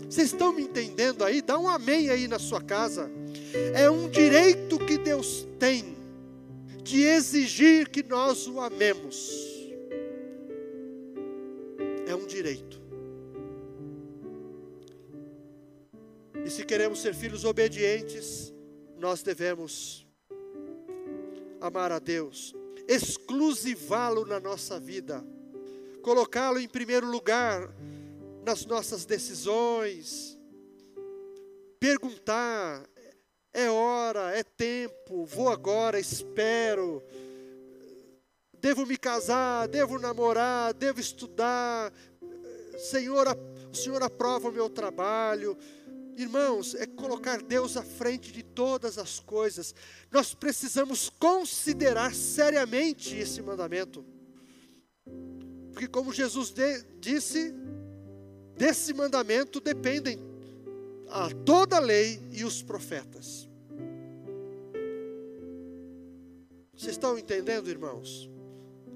[0.09, 1.43] Vocês estão me entendendo aí?
[1.43, 3.11] Dá um amém aí na sua casa.
[3.75, 5.97] É um direito que Deus tem
[6.83, 9.47] de exigir que nós o amemos.
[12.07, 12.81] É um direito.
[16.45, 18.55] E se queremos ser filhos obedientes,
[18.99, 20.08] nós devemos
[21.61, 22.55] amar a Deus,
[22.87, 25.25] exclusivá-lo na nossa vida,
[26.03, 27.73] colocá-lo em primeiro lugar
[28.45, 30.39] nas nossas decisões,
[31.79, 32.89] perguntar:
[33.53, 37.03] é hora, é tempo, vou agora, espero,
[38.55, 41.93] devo me casar, devo namorar, devo estudar,
[42.79, 43.27] Senhor,
[43.71, 45.57] o Senhor aprova o meu trabalho,
[46.19, 49.73] Irmãos, é colocar Deus à frente de todas as coisas.
[50.11, 54.05] Nós precisamos considerar seriamente esse mandamento.
[55.73, 57.55] Porque, como Jesus de, disse,
[58.57, 60.19] desse mandamento dependem
[61.09, 63.49] a toda a lei e os profetas.
[66.75, 68.29] Vocês estão entendendo, irmãos?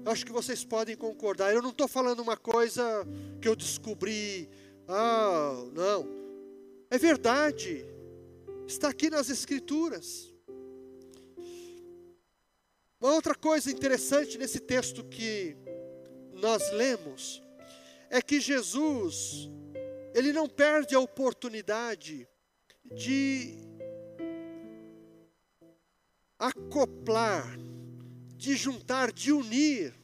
[0.03, 1.53] Eu acho que vocês podem concordar.
[1.53, 2.83] Eu não estou falando uma coisa
[3.41, 4.49] que eu descobri.
[4.89, 6.22] Ah, não.
[6.93, 7.83] É verdade,
[8.67, 10.31] está aqui nas Escrituras.
[13.01, 15.57] Uma outra coisa interessante nesse texto que
[16.33, 17.41] nós lemos
[18.11, 19.49] é que Jesus,
[20.13, 22.29] ele não perde a oportunidade
[22.85, 23.57] de
[26.37, 27.57] acoplar,
[28.37, 29.95] de juntar, de unir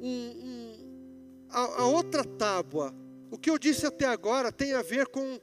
[0.00, 2.94] um, um, a, a outra tábua
[3.32, 5.40] o que eu disse até agora tem a ver com,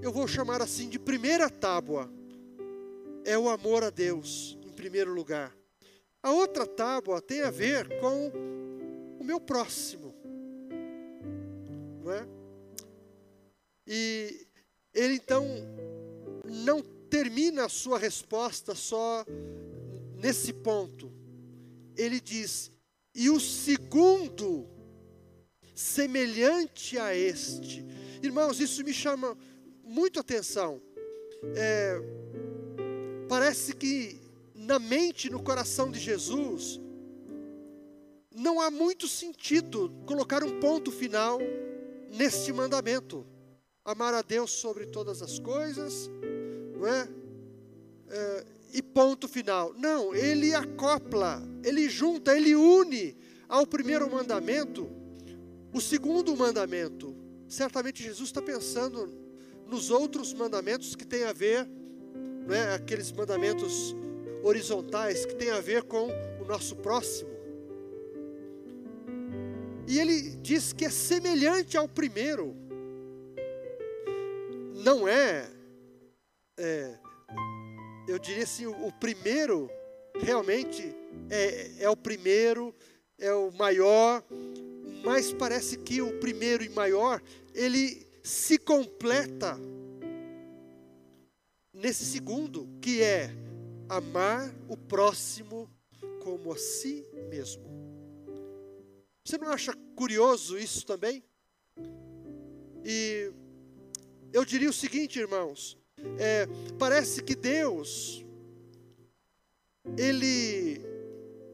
[0.00, 2.08] eu vou chamar assim, de primeira tábua.
[3.24, 5.52] É o amor a Deus, em primeiro lugar.
[6.22, 8.30] A outra tábua tem a ver com
[9.18, 10.14] o meu próximo.
[12.00, 12.28] Não é?
[13.88, 14.46] E
[14.94, 15.44] ele então
[16.44, 16.80] não
[17.10, 19.26] termina a sua resposta só
[20.16, 21.12] nesse ponto.
[21.96, 22.70] Ele diz:
[23.12, 24.71] e o segundo
[25.74, 27.84] semelhante a este.
[28.22, 29.36] Irmãos, isso me chama
[29.82, 30.80] muito atenção.
[31.56, 32.00] É,
[33.28, 34.20] parece que
[34.54, 36.80] na mente, no coração de Jesus,
[38.34, 41.38] não há muito sentido colocar um ponto final
[42.10, 43.26] neste mandamento.
[43.84, 46.08] Amar a Deus sobre todas as coisas,
[46.74, 47.08] não é?
[48.08, 49.74] é e ponto final.
[49.74, 53.16] Não, ele acopla, ele junta, ele une
[53.48, 54.88] ao primeiro mandamento
[55.72, 57.16] o segundo mandamento.
[57.48, 59.10] Certamente Jesus está pensando
[59.66, 61.66] nos outros mandamentos que têm a ver,
[62.46, 62.74] não é?
[62.74, 63.94] aqueles mandamentos
[64.42, 66.08] horizontais que têm a ver com
[66.40, 67.30] o nosso próximo.
[69.88, 72.56] E ele diz que é semelhante ao primeiro.
[74.84, 75.50] Não é,
[76.56, 76.98] é
[78.08, 79.70] eu diria assim, o, o primeiro
[80.20, 80.94] realmente
[81.30, 82.74] é, é o primeiro,
[83.18, 84.22] é o maior,
[85.04, 87.22] mas parece que o primeiro e maior,
[87.54, 89.58] ele se completa
[91.72, 93.30] nesse segundo, que é
[93.88, 95.68] amar o próximo
[96.22, 97.64] como a si mesmo.
[99.24, 101.22] Você não acha curioso isso também?
[102.84, 103.32] E
[104.32, 105.78] eu diria o seguinte, irmãos:
[106.18, 106.46] é,
[106.78, 108.24] parece que Deus,
[109.96, 110.80] Ele,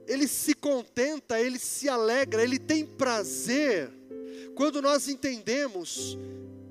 [0.09, 3.93] Ele se contenta, Ele se alegra, Ele tem prazer,
[4.57, 6.19] quando nós entendemos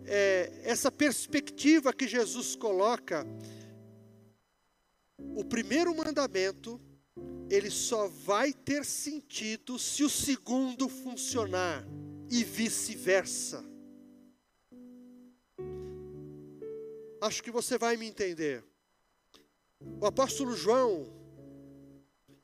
[0.05, 3.25] é, essa perspectiva que Jesus coloca,
[5.35, 6.81] o primeiro mandamento,
[7.49, 11.85] ele só vai ter sentido se o segundo funcionar,
[12.29, 13.63] e vice-versa.
[17.21, 18.63] Acho que você vai me entender.
[20.01, 21.07] O apóstolo João,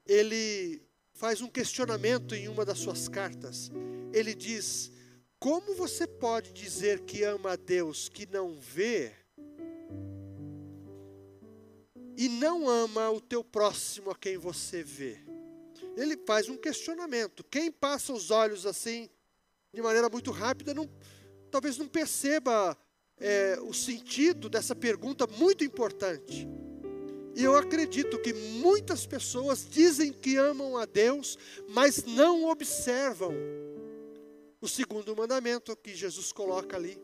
[0.05, 0.81] ele
[1.13, 3.71] faz um questionamento em uma das suas cartas.
[4.11, 4.91] Ele diz:
[5.39, 9.11] Como você pode dizer que ama a Deus que não vê
[12.17, 15.19] e não ama o teu próximo a quem você vê?
[15.95, 17.43] Ele faz um questionamento.
[17.43, 19.09] Quem passa os olhos assim,
[19.73, 20.89] de maneira muito rápida, não,
[21.51, 22.77] talvez não perceba
[23.17, 26.47] é, o sentido dessa pergunta muito importante.
[27.35, 33.33] E eu acredito que muitas pessoas dizem que amam a Deus, mas não observam
[34.61, 37.01] o segundo mandamento que Jesus coloca ali.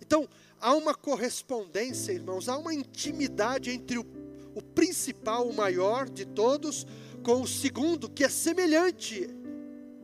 [0.00, 0.28] Então,
[0.60, 4.06] há uma correspondência, irmãos, há uma intimidade entre o,
[4.54, 6.86] o principal, o maior de todos,
[7.22, 9.28] com o segundo, que é semelhante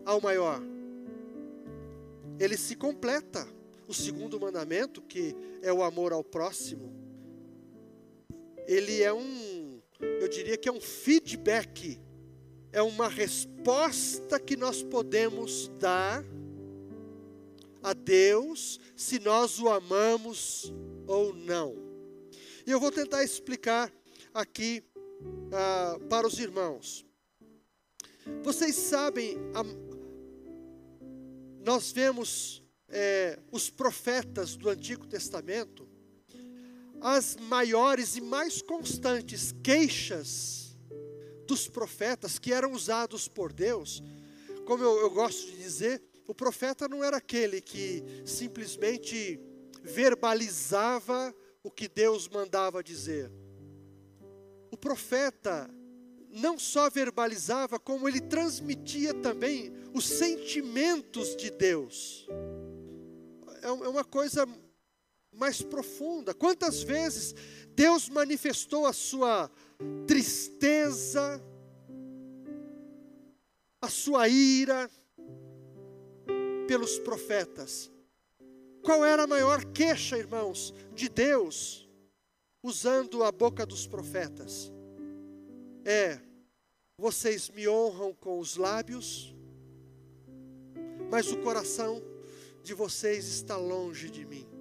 [0.04, 0.62] ao maior.
[2.38, 3.46] Ele se completa
[3.88, 7.03] o segundo mandamento, que é o amor ao próximo,
[8.66, 9.80] ele é um,
[10.20, 12.00] eu diria que é um feedback,
[12.72, 16.24] é uma resposta que nós podemos dar
[17.82, 20.72] a Deus se nós o amamos
[21.06, 21.76] ou não.
[22.66, 23.92] E eu vou tentar explicar
[24.32, 24.82] aqui
[25.52, 27.04] ah, para os irmãos.
[28.42, 29.62] Vocês sabem, a,
[31.62, 35.83] nós vemos é, os profetas do Antigo Testamento,
[37.04, 40.74] as maiores e mais constantes queixas
[41.46, 44.02] dos profetas que eram usados por Deus,
[44.64, 49.38] como eu, eu gosto de dizer, o profeta não era aquele que simplesmente
[49.82, 53.30] verbalizava o que Deus mandava dizer.
[54.70, 55.68] O profeta
[56.30, 62.26] não só verbalizava, como ele transmitia também os sentimentos de Deus.
[63.62, 64.48] É, é uma coisa
[65.34, 66.32] mais profunda.
[66.32, 67.34] Quantas vezes
[67.74, 69.50] Deus manifestou a sua
[70.06, 71.42] tristeza,
[73.80, 74.90] a sua ira
[76.66, 77.90] pelos profetas?
[78.82, 81.88] Qual era a maior queixa, irmãos, de Deus
[82.62, 84.72] usando a boca dos profetas?
[85.84, 86.20] É,
[86.98, 89.34] vocês me honram com os lábios,
[91.10, 92.02] mas o coração
[92.62, 94.53] de vocês está longe de mim.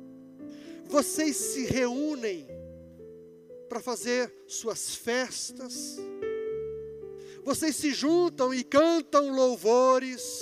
[0.93, 2.47] Vocês se reúnem
[3.67, 5.97] para fazer suas festas,
[7.43, 10.39] vocês se juntam e cantam louvores,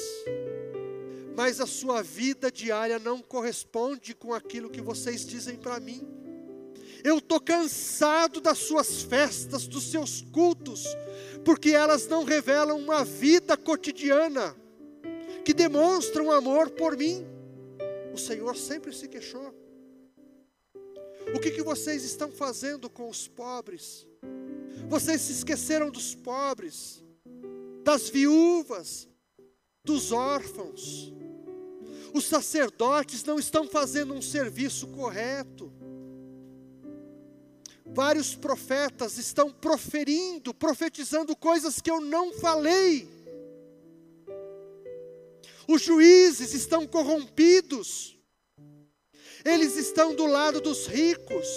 [1.38, 6.06] mas a sua vida diária não corresponde com aquilo que vocês dizem para mim.
[7.02, 10.84] Eu estou cansado das suas festas, dos seus cultos,
[11.45, 14.54] porque elas não revelam uma vida cotidiana
[15.45, 17.26] que demonstra um amor por mim.
[18.14, 19.62] O Senhor sempre se queixou.
[21.36, 24.08] O que, que vocês estão fazendo com os pobres?
[24.90, 27.04] Vocês se esqueceram dos pobres,
[27.84, 29.08] das viúvas,
[29.84, 31.14] dos órfãos.
[32.14, 35.72] Os sacerdotes não estão fazendo um serviço correto.
[37.86, 43.08] Vários profetas estão proferindo, profetizando coisas que eu não falei.
[45.68, 48.18] Os juízes estão corrompidos.
[49.44, 51.48] Eles estão do lado dos ricos.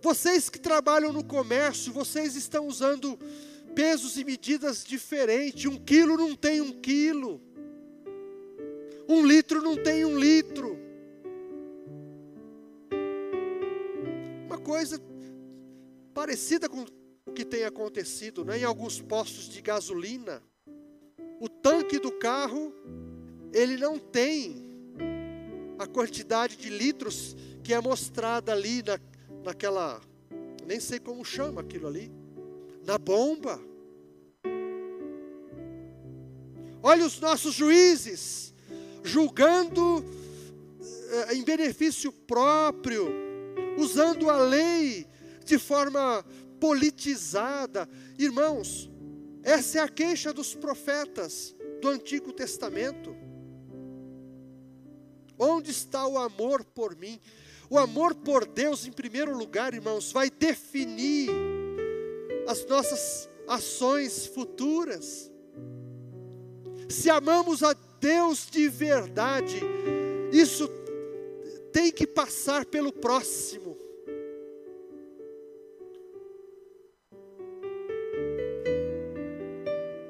[0.00, 3.18] Vocês que trabalham no comércio, vocês estão usando
[3.74, 5.66] pesos e medidas diferentes.
[5.66, 7.40] Um quilo não tem um quilo.
[9.08, 10.78] Um litro não tem um litro.
[14.46, 15.00] Uma coisa
[16.14, 16.84] parecida com
[17.26, 18.58] o que tem acontecido né?
[18.58, 20.42] em alguns postos de gasolina.
[21.40, 22.72] O tanque do carro,
[23.52, 24.67] ele não tem
[25.78, 28.98] a quantidade de litros que é mostrada ali na,
[29.44, 30.00] naquela,
[30.66, 32.10] nem sei como chama aquilo ali,
[32.84, 33.60] na bomba.
[36.82, 38.54] Olha os nossos juízes
[39.02, 40.04] julgando
[41.10, 43.08] eh, em benefício próprio,
[43.78, 45.06] usando a lei
[45.44, 46.24] de forma
[46.60, 47.88] politizada.
[48.18, 48.90] Irmãos,
[49.42, 53.16] essa é a queixa dos profetas do Antigo Testamento.
[55.38, 57.20] Onde está o amor por mim?
[57.70, 61.30] O amor por Deus, em primeiro lugar, irmãos, vai definir
[62.46, 65.30] as nossas ações futuras.
[66.88, 69.60] Se amamos a Deus de verdade,
[70.32, 70.68] isso
[71.72, 73.76] tem que passar pelo próximo.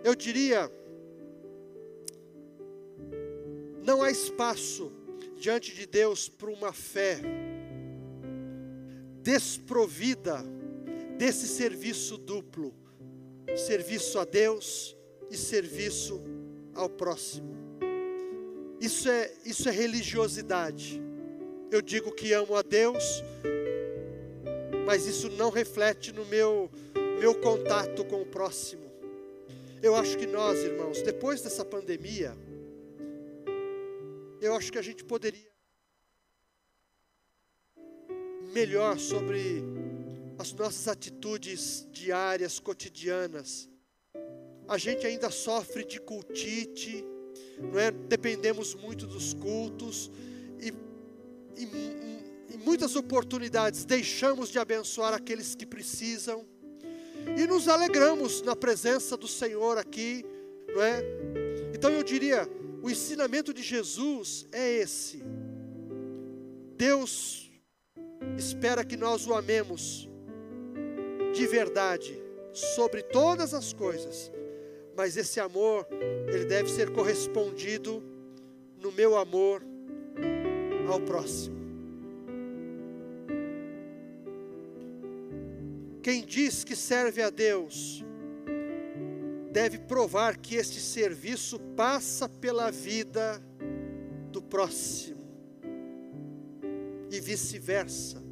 [0.04, 0.72] Eu diria,
[3.84, 4.97] não há espaço
[5.39, 7.20] diante de Deus para uma fé
[9.22, 10.45] desprovida
[11.16, 12.74] desse serviço duplo
[13.57, 14.97] serviço a Deus
[15.30, 16.20] e serviço
[16.74, 17.57] ao próximo.
[18.80, 21.03] Isso é, isso é religiosidade.
[21.70, 23.22] Eu digo que amo a Deus,
[24.86, 26.70] mas isso não reflete no meu,
[27.20, 28.89] meu contato com o próximo.
[29.82, 32.36] Eu acho que nós, irmãos, depois dessa pandemia,
[34.41, 35.49] eu acho que a gente poderia
[38.53, 39.62] melhor sobre
[40.39, 43.68] as nossas atitudes diárias, cotidianas.
[44.66, 47.05] A gente ainda sofre de cultite,
[47.59, 47.91] não é?
[47.91, 50.11] Dependemos muito dos cultos
[50.61, 50.72] e,
[51.57, 56.47] e, em muitas oportunidades deixamos de abençoar aqueles que precisam
[57.36, 60.24] e nos alegramos na presença do Senhor aqui,
[60.74, 61.03] não é?
[61.74, 62.49] Então eu diria,
[62.82, 65.22] o ensinamento de Jesus é esse.
[66.76, 67.50] Deus
[68.36, 70.08] espera que nós o amemos
[71.34, 72.20] de verdade
[72.52, 74.32] sobre todas as coisas,
[74.96, 75.86] mas esse amor,
[76.28, 78.02] ele deve ser correspondido
[78.76, 79.62] no meu amor
[80.88, 81.58] ao próximo.
[86.02, 88.04] Quem diz que serve a Deus,
[89.51, 93.42] deve provar que este serviço passa pela vida
[94.30, 95.18] do próximo
[97.11, 98.22] e vice-versa.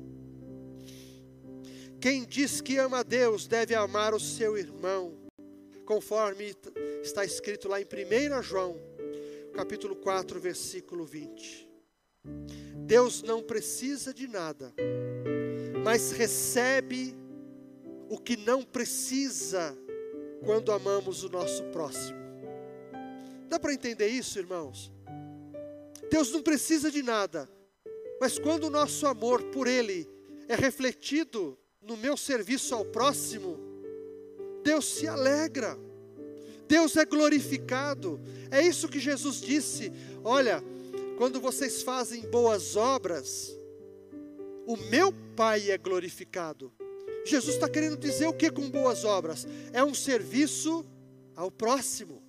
[2.01, 5.15] Quem diz que ama a Deus deve amar o seu irmão,
[5.85, 6.55] conforme
[7.03, 8.77] está escrito lá em 1 João,
[9.55, 11.67] capítulo 4, versículo 20.
[12.85, 14.73] Deus não precisa de nada,
[15.83, 17.17] mas recebe
[18.09, 19.77] o que não precisa
[20.45, 22.19] quando amamos o nosso próximo.
[23.49, 24.93] Dá para entender isso, irmãos?
[26.11, 27.49] Deus não precisa de nada,
[28.21, 30.09] mas quando o nosso amor por Ele
[30.49, 33.59] é refletido no meu serviço ao próximo,
[34.63, 35.79] Deus se alegra,
[36.69, 38.21] Deus é glorificado.
[38.51, 39.93] É isso que Jesus disse:
[40.25, 40.63] olha,
[41.17, 43.57] quando vocês fazem boas obras,
[44.67, 46.73] o meu Pai é glorificado.
[47.27, 49.47] Jesus está querendo dizer o que com boas obras?
[49.73, 50.85] É um serviço
[51.35, 52.23] ao próximo,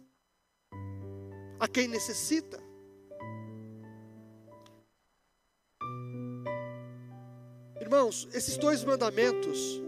[1.60, 2.62] a quem necessita.
[7.80, 9.82] Irmãos, esses dois mandamentos,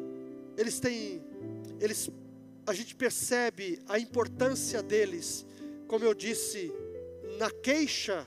[0.55, 1.22] eles têm,
[1.82, 2.10] eles,
[2.66, 5.45] a gente percebe a importância deles,
[5.88, 6.72] como eu disse,
[7.38, 8.26] na queixa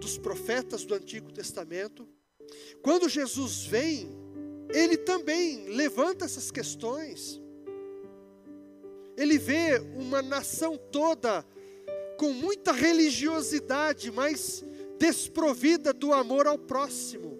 [0.00, 2.08] dos profetas do Antigo Testamento.
[2.82, 4.08] Quando Jesus vem,
[4.70, 7.40] ele também levanta essas questões.
[9.16, 11.44] Ele vê uma nação toda
[12.16, 14.64] com muita religiosidade, mas
[14.98, 17.38] desprovida do amor ao próximo.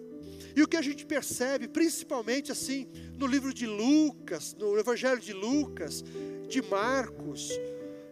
[0.57, 5.33] E o que a gente percebe, principalmente assim, no livro de Lucas, no Evangelho de
[5.33, 6.03] Lucas,
[6.49, 7.51] de Marcos,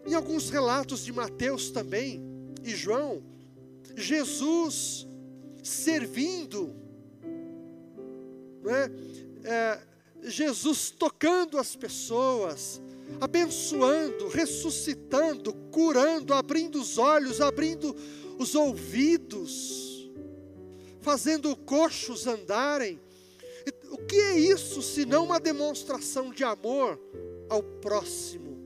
[0.07, 2.23] em alguns relatos de Mateus também,
[2.62, 3.23] e João,
[3.97, 5.07] Jesus
[5.62, 6.75] servindo,
[8.67, 9.81] não é?
[10.23, 12.83] Jesus tocando as pessoas,
[13.21, 17.95] abençoando, ressuscitando, curando, abrindo os olhos, abrindo
[18.39, 20.11] os ouvidos,
[21.01, 23.01] fazendo coxos andarem.
[23.91, 27.01] O que é isso senão uma demonstração de amor
[27.49, 28.57] ao próximo?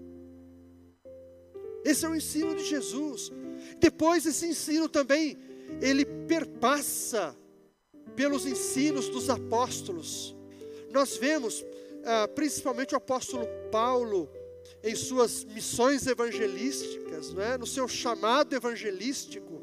[1.85, 3.31] Esse é o ensino de Jesus.
[3.79, 5.39] Depois esse ensino também
[5.81, 7.37] ele perpassa
[8.17, 10.35] pelos ensinos dos apóstolos.
[10.91, 11.65] Nós vemos,
[12.05, 14.29] ah, principalmente o apóstolo Paulo,
[14.83, 17.59] em suas missões evangelísticas, não é?
[17.59, 19.63] no seu chamado evangelístico,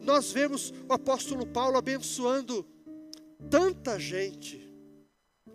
[0.00, 2.66] nós vemos o apóstolo Paulo abençoando
[3.50, 4.70] tanta gente,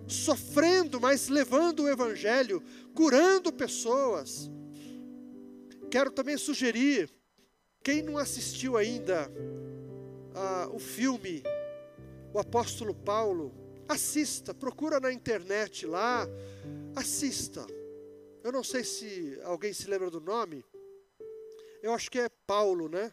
[0.07, 2.61] sofrendo, mas levando o evangelho,
[2.93, 4.49] curando pessoas.
[5.89, 7.09] Quero também sugerir,
[7.83, 9.31] quem não assistiu ainda
[10.35, 11.43] ah, o filme
[12.33, 13.53] O Apóstolo Paulo,
[13.87, 16.27] assista, procura na internet lá,
[16.95, 17.65] assista.
[18.43, 20.63] Eu não sei se alguém se lembra do nome.
[21.81, 23.11] Eu acho que é Paulo, né?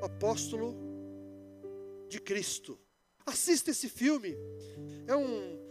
[0.00, 0.74] Apóstolo
[2.08, 2.78] de Cristo.
[3.26, 4.36] Assista esse filme.
[5.06, 5.64] É um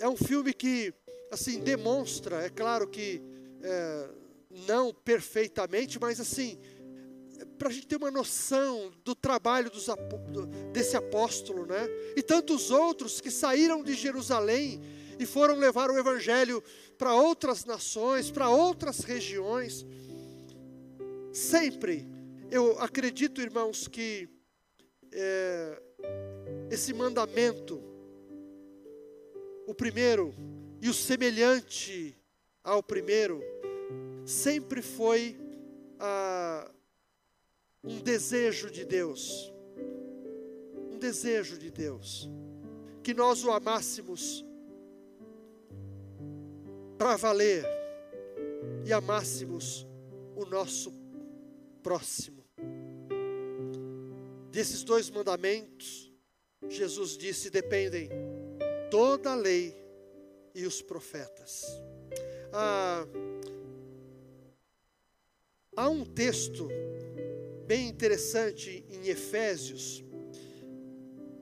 [0.00, 0.94] é um filme que
[1.30, 3.20] assim demonstra, é claro que
[3.62, 4.08] é,
[4.66, 6.58] não perfeitamente, mas assim
[7.58, 9.86] para a gente ter uma noção do trabalho dos,
[10.72, 11.88] desse apóstolo, né?
[12.16, 14.80] E tantos outros que saíram de Jerusalém
[15.18, 16.62] e foram levar o evangelho
[16.96, 19.84] para outras nações, para outras regiões.
[21.32, 22.08] Sempre,
[22.50, 24.28] eu acredito, irmãos, que
[25.12, 25.82] é,
[26.70, 27.82] esse mandamento,
[29.66, 30.34] o primeiro
[30.80, 32.16] e o semelhante
[32.62, 33.42] ao primeiro,
[34.24, 35.36] sempre foi
[35.98, 36.70] a
[37.82, 39.52] um desejo de Deus,
[40.90, 42.28] um desejo de Deus,
[43.02, 44.44] que nós o amássemos
[46.98, 47.64] para valer
[48.84, 49.86] e amássemos
[50.34, 50.92] o nosso
[51.82, 52.44] próximo.
[54.50, 56.12] Desses dois mandamentos,
[56.68, 58.08] Jesus disse: dependem
[58.90, 59.76] toda a lei
[60.54, 61.64] e os profetas.
[62.52, 63.06] Ah,
[65.76, 66.68] há um texto
[67.68, 70.02] bem interessante em Efésios.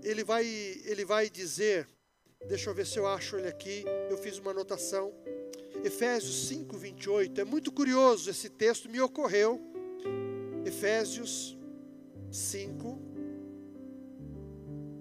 [0.03, 0.45] Ele vai,
[0.85, 1.89] ele vai dizer,
[2.49, 5.14] deixa eu ver se eu acho ele aqui, eu fiz uma anotação.
[5.85, 7.41] Efésios 5, 28.
[7.41, 9.61] É muito curioso esse texto, me ocorreu.
[10.64, 11.57] Efésios
[12.33, 13.01] 5,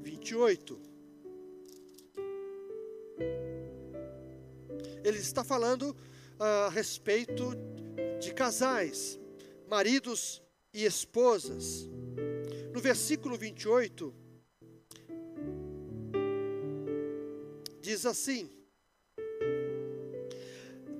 [0.03, 0.80] 28.
[5.03, 5.95] Ele está falando
[6.39, 7.51] ah, a respeito
[8.19, 9.19] de casais,
[9.67, 10.45] maridos
[10.76, 11.89] e esposas.
[12.73, 14.13] No versículo 28,
[17.80, 18.49] diz assim: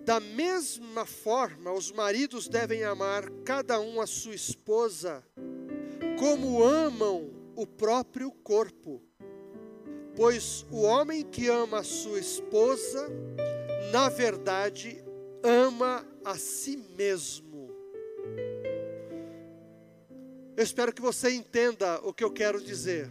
[0.06, 5.22] Da mesma forma, os maridos devem amar cada um a sua esposa,
[6.18, 9.04] como amam o próprio corpo.
[10.16, 13.10] Pois o homem que ama a sua esposa,
[13.92, 15.04] na verdade,
[15.44, 17.45] ama a si mesmo.
[20.58, 23.10] Eu espero que você entenda o que eu quero dizer.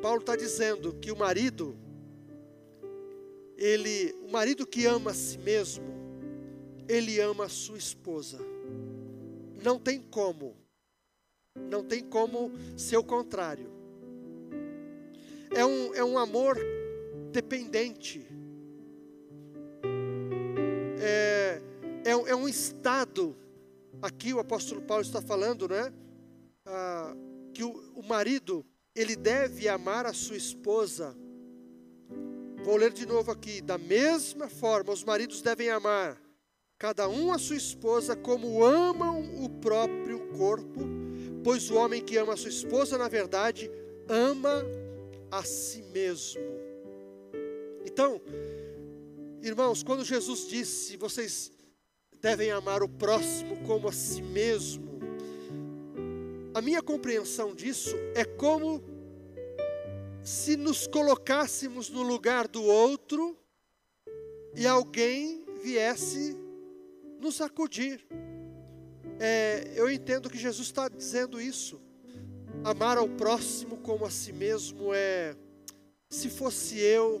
[0.00, 1.76] Paulo está dizendo que o marido,
[3.56, 5.84] ele, o marido que ama a si mesmo,
[6.88, 8.38] ele ama a sua esposa.
[9.60, 10.54] Não tem como,
[11.68, 13.68] não tem como ser o contrário.
[15.50, 16.56] É um, é um amor
[17.32, 18.24] dependente.
[21.00, 21.60] É,
[22.04, 23.34] é, é um estado
[24.04, 25.90] Aqui o apóstolo Paulo está falando, né?
[26.66, 27.16] Ah,
[27.54, 28.62] que o, o marido
[28.94, 31.16] ele deve amar a sua esposa.
[32.62, 33.62] Vou ler de novo aqui.
[33.62, 36.20] Da mesma forma, os maridos devem amar
[36.78, 40.80] cada um a sua esposa como amam o próprio corpo,
[41.42, 43.70] pois o homem que ama a sua esposa, na verdade,
[44.06, 44.62] ama
[45.30, 46.42] a si mesmo.
[47.86, 48.20] Então,
[49.40, 51.53] irmãos, quando Jesus disse: Vocês
[52.24, 54.98] devem amar o próximo como a si mesmo.
[56.54, 58.82] A minha compreensão disso é como
[60.22, 63.36] se nos colocássemos no lugar do outro
[64.56, 66.34] e alguém viesse
[67.20, 68.06] nos acudir.
[69.20, 71.78] É, eu entendo que Jesus está dizendo isso.
[72.64, 75.36] Amar ao próximo como a si mesmo é,
[76.08, 77.20] se fosse eu,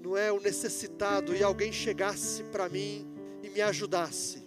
[0.00, 3.13] não é o necessitado, e alguém chegasse para mim
[3.54, 4.42] me ajudasse.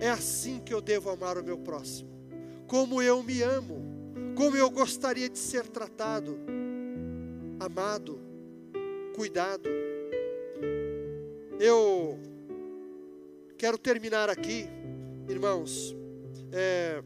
[0.00, 2.08] É assim que eu devo amar o meu próximo.
[2.66, 3.76] Como eu me amo,
[4.34, 6.38] como eu gostaria de ser tratado,
[7.58, 8.18] amado,
[9.14, 9.68] cuidado.
[11.60, 12.18] Eu
[13.58, 14.66] quero terminar aqui,
[15.28, 15.94] irmãos,
[16.50, 17.02] é,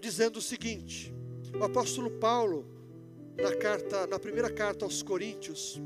[0.00, 1.14] dizendo o seguinte:
[1.56, 2.66] o apóstolo Paulo,
[3.36, 5.80] na carta, na primeira carta aos Coríntios,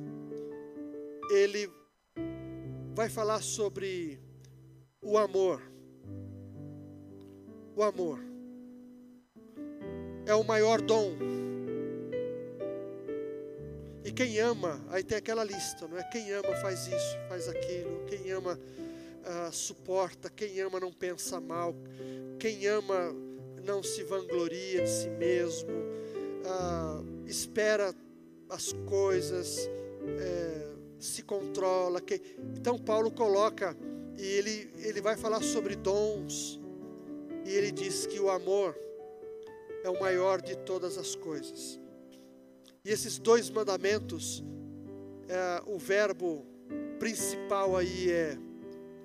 [1.30, 1.70] ele
[2.94, 4.20] vai falar sobre
[5.00, 5.62] o amor.
[7.76, 8.18] O amor
[10.26, 11.16] é o maior dom.
[14.04, 16.02] E quem ama, aí tem aquela lista, não é?
[16.04, 18.04] Quem ama faz isso, faz aquilo.
[18.06, 20.30] Quem ama uh, suporta.
[20.30, 21.74] Quem ama não pensa mal.
[22.38, 23.14] Quem ama
[23.64, 25.70] não se vangloria de si mesmo.
[25.70, 27.94] Uh, espera
[28.50, 29.68] as coisas.
[30.20, 30.67] É,
[30.98, 32.00] se controla.
[32.00, 32.20] Que...
[32.56, 33.76] Então Paulo coloca
[34.16, 36.60] e ele, ele vai falar sobre dons.
[37.44, 38.76] E ele diz que o amor
[39.84, 41.80] é o maior de todas as coisas.
[42.84, 44.42] E esses dois mandamentos,
[45.28, 46.44] é, o verbo
[46.98, 48.36] principal aí é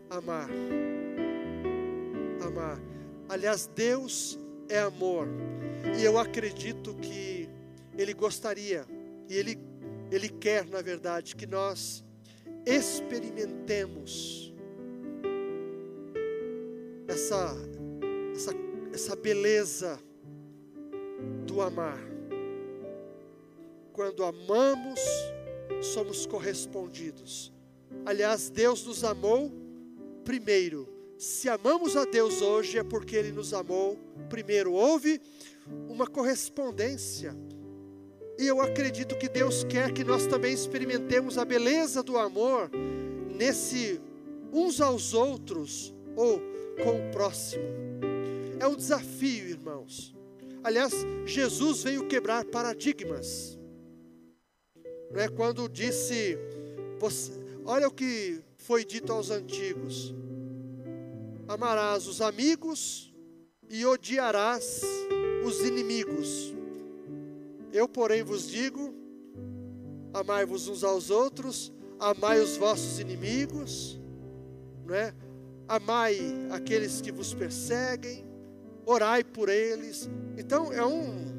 [0.10, 0.50] amar.
[2.42, 2.80] Amar.
[3.30, 4.38] Aliás, Deus
[4.68, 5.28] é amor.
[6.00, 7.50] E eu acredito que
[7.98, 8.86] Ele gostaria,
[9.30, 9.58] e Ele
[10.16, 12.04] ele quer, na verdade, que nós
[12.66, 14.54] experimentemos
[17.08, 17.56] essa,
[18.34, 18.52] essa,
[18.94, 20.00] essa beleza
[21.46, 22.00] do amar.
[23.92, 25.00] Quando amamos,
[25.82, 27.52] somos correspondidos.
[28.06, 29.52] Aliás, Deus nos amou
[30.24, 30.88] primeiro.
[31.18, 33.98] Se amamos a Deus hoje é porque Ele nos amou
[34.30, 34.74] primeiro.
[34.74, 35.22] Houve
[35.88, 37.36] uma correspondência
[38.38, 42.70] e eu acredito que Deus quer que nós também experimentemos a beleza do amor
[43.30, 44.02] nesse
[44.52, 46.40] uns aos outros ou
[46.84, 47.64] com o próximo.
[48.60, 50.16] É um desafio, irmãos.
[50.64, 50.94] Aliás,
[51.26, 53.60] Jesus veio quebrar paradigmas.
[55.12, 56.38] Não é quando disse,
[57.66, 60.14] olha o que foi dito aos antigos:
[61.48, 63.14] amarás os amigos
[63.70, 64.82] e odiarás
[65.46, 66.63] os inimigos.
[67.74, 68.94] Eu, porém, vos digo:
[70.14, 74.00] amai-vos uns aos outros, amai os vossos inimigos,
[74.86, 75.14] não é?
[75.68, 76.20] amai
[76.52, 78.24] aqueles que vos perseguem,
[78.86, 80.08] orai por eles.
[80.38, 81.34] Então é um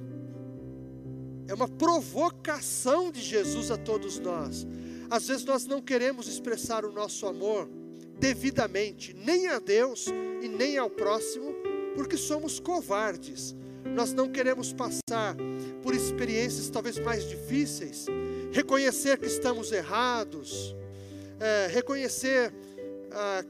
[1.46, 4.66] é uma provocação de Jesus a todos nós.
[5.10, 7.68] Às vezes nós não queremos expressar o nosso amor
[8.18, 10.06] devidamente, nem a Deus
[10.42, 11.54] e nem ao próximo,
[11.94, 13.54] porque somos covardes
[13.84, 15.36] nós não queremos passar
[15.82, 18.06] por experiências talvez mais difíceis,
[18.52, 20.74] reconhecer que estamos errados,
[21.40, 22.52] é, reconhecer
[23.12, 23.44] ah,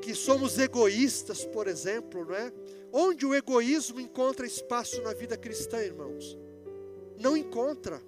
[0.00, 2.52] que somos egoístas, por exemplo, não é?
[2.92, 6.38] Onde o egoísmo encontra espaço na vida cristã, irmãos?
[7.18, 8.00] Não encontra.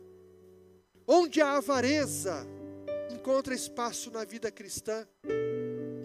[1.07, 2.46] Onde a avareza
[3.11, 5.07] encontra espaço na vida cristã?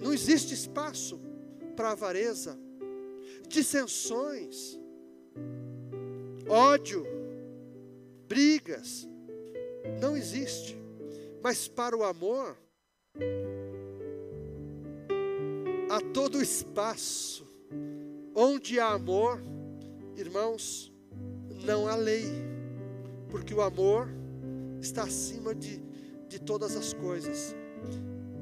[0.01, 1.19] Não existe espaço
[1.75, 2.57] para avareza,
[3.47, 4.79] dissensões,
[6.47, 7.05] ódio,
[8.27, 9.07] brigas,
[10.01, 10.77] não existe.
[11.41, 12.57] Mas para o amor,
[15.89, 17.45] há todo o espaço.
[18.33, 19.41] Onde há amor,
[20.17, 20.91] irmãos,
[21.63, 22.25] não há lei,
[23.29, 24.09] porque o amor
[24.81, 25.81] está acima de,
[26.27, 27.55] de todas as coisas.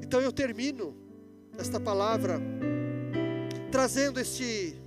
[0.02, 0.96] Então eu termino
[1.56, 2.40] esta palavra
[3.70, 4.83] trazendo este este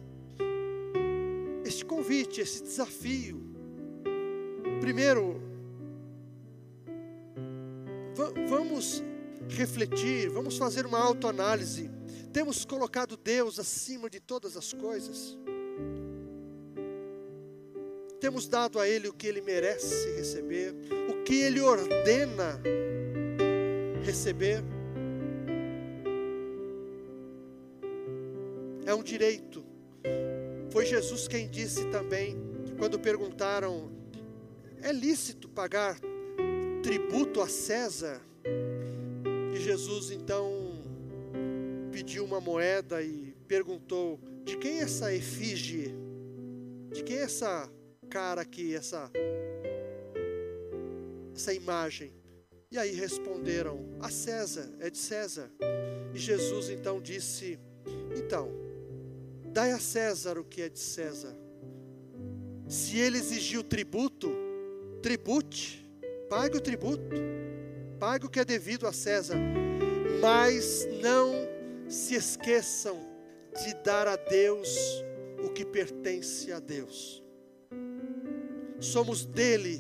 [2.08, 3.43] convite, esse desafio.
[4.80, 5.41] Primeiro,
[8.47, 9.03] vamos
[9.49, 11.91] refletir, vamos fazer uma autoanálise.
[12.32, 15.38] Temos colocado Deus acima de todas as coisas?
[18.22, 20.74] Temos dado a Ele o que Ele merece receber,
[21.10, 22.58] o que Ele ordena
[24.05, 24.64] receber?
[28.86, 29.66] É um direito
[30.70, 32.36] foi Jesus quem disse também,
[32.78, 33.91] quando perguntaram:
[34.82, 35.99] é lícito pagar
[36.84, 38.22] tributo a César?
[39.53, 40.51] E Jesus então
[41.91, 45.93] pediu uma moeda e perguntou: de quem é essa efígie?
[46.93, 47.70] De quem é essa
[48.09, 49.11] cara aqui, essa,
[51.36, 52.13] essa imagem?
[52.70, 55.49] E aí responderam: a César, é de César.
[56.13, 57.57] E Jesus então disse:
[58.15, 58.66] então,
[59.58, 61.36] Dai a César o que é de César.
[62.68, 64.30] Se ele exigiu tributo,
[65.01, 65.84] tribute,
[66.30, 67.16] pague o tributo,
[67.99, 69.36] pague o que é devido a César,
[70.22, 71.34] mas não
[71.89, 72.99] se esqueçam
[73.66, 74.78] de dar a Deus
[75.43, 77.24] o que pertence a Deus.
[78.80, 79.80] Somos dele,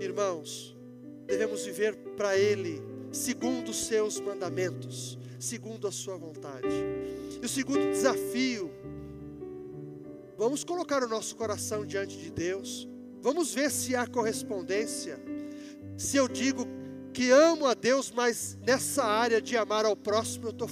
[0.00, 0.78] irmãos,
[1.26, 2.80] devemos viver para Ele,
[3.10, 6.68] segundo os seus mandamentos, segundo a sua vontade.
[7.42, 8.70] E o segundo desafio,
[10.40, 12.88] vamos colocar o nosso coração diante de Deus,
[13.20, 15.20] vamos ver se há correspondência.
[15.98, 16.66] Se eu digo
[17.12, 20.66] que amo a Deus, mas nessa área de amar ao próximo eu estou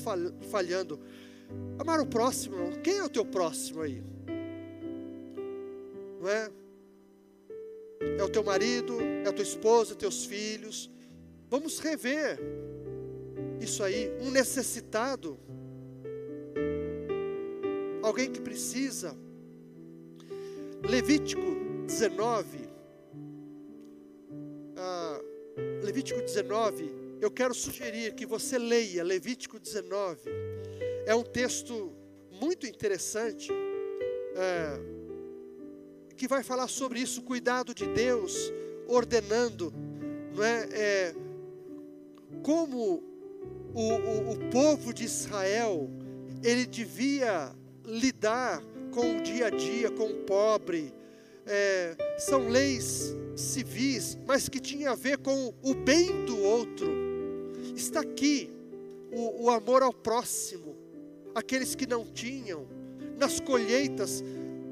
[0.51, 0.99] falhando.
[1.79, 4.03] Amar o próximo, quem é o teu próximo aí?
[6.19, 6.51] Não é?
[8.19, 10.91] É o teu marido, é a tua esposa, teus filhos.
[11.51, 12.41] Vamos rever
[13.61, 14.11] isso aí.
[14.23, 15.39] Um necessitado,
[18.03, 19.28] alguém que precisa.
[20.83, 21.57] Levítico
[21.87, 22.69] 19.
[24.77, 25.21] Ah,
[25.83, 27.19] Levítico 19.
[27.21, 30.21] Eu quero sugerir que você leia Levítico 19.
[31.07, 31.93] É um texto
[32.31, 33.51] muito interessante.
[34.37, 34.99] É,
[36.19, 38.53] que vai falar sobre isso, cuidado de Deus,
[38.89, 39.73] ordenando,
[40.35, 41.15] não é, é
[42.43, 43.03] como
[43.73, 45.89] o, o, o povo de Israel
[46.43, 47.53] ele devia
[47.85, 50.93] lidar com o dia a dia, com o pobre.
[51.47, 56.89] É, são leis civis, mas que tinha a ver com o bem do outro.
[57.75, 58.51] Está aqui
[59.13, 60.77] o, o amor ao próximo,
[61.35, 62.67] aqueles que não tinham,
[63.17, 64.23] nas colheitas,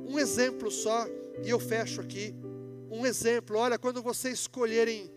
[0.07, 1.07] um exemplo só,
[1.43, 2.35] e eu fecho aqui.
[2.91, 5.11] Um exemplo, olha, quando vocês escolherem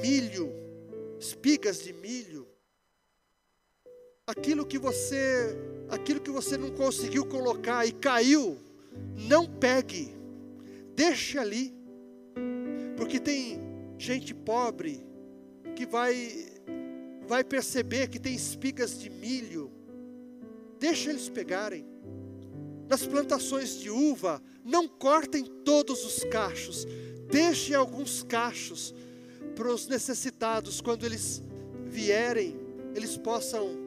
[0.00, 0.52] milho,
[1.18, 2.46] espigas de milho,
[4.28, 5.56] aquilo que você,
[5.88, 8.58] aquilo que você não conseguiu colocar e caiu,
[9.28, 10.16] não pegue,
[10.96, 11.72] deixe ali,
[12.96, 13.60] porque tem
[13.96, 15.06] gente pobre
[15.76, 16.52] que vai
[17.28, 19.70] vai perceber que tem espigas de milho,
[20.78, 21.86] deixa eles pegarem.
[22.88, 26.84] Nas plantações de uva, não cortem todos os cachos,
[27.30, 28.92] deixe alguns cachos
[29.54, 31.42] para os necessitados, quando eles
[31.84, 32.56] vierem,
[32.94, 33.85] eles possam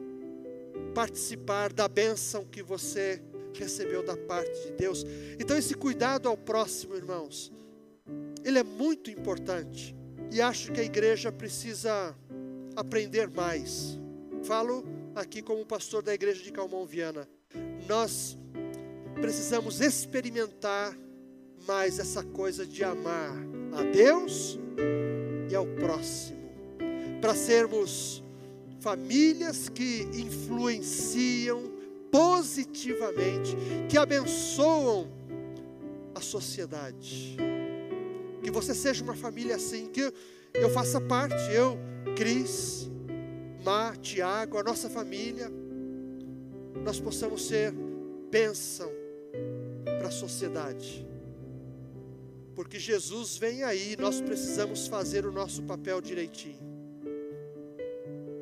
[0.94, 3.22] participar da bênção que você
[3.54, 5.04] recebeu da parte de Deus.
[5.38, 7.52] Então, esse cuidado ao próximo, irmãos,
[8.44, 9.94] ele é muito importante
[10.30, 12.16] e acho que a igreja precisa
[12.76, 13.98] aprender mais.
[14.44, 14.84] Falo
[15.14, 17.28] aqui como pastor da igreja de Calmon Viana.
[17.88, 18.38] Nós
[19.20, 20.96] precisamos experimentar
[21.66, 23.34] mais essa coisa de amar
[23.72, 24.58] a Deus
[25.50, 26.38] e ao próximo,
[27.20, 28.22] para sermos
[28.80, 31.70] famílias que influenciam
[32.10, 33.56] positivamente,
[33.88, 35.08] que abençoam
[36.14, 37.36] a sociedade.
[38.42, 40.12] Que você seja uma família assim, que
[40.54, 41.78] eu faça parte, eu,
[42.16, 42.90] Cris,
[43.64, 45.50] Má, Tiago, a nossa família,
[46.82, 47.72] nós possamos ser
[48.30, 48.90] bênção
[49.84, 51.06] para a sociedade.
[52.54, 56.69] Porque Jesus vem aí, nós precisamos fazer o nosso papel direitinho.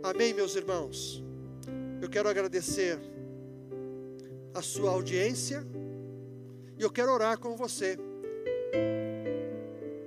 [0.02, 1.24] Amém, meus irmãos?
[2.00, 2.98] Eu quero agradecer
[4.54, 5.66] a sua audiência
[6.78, 7.98] e eu quero orar com você.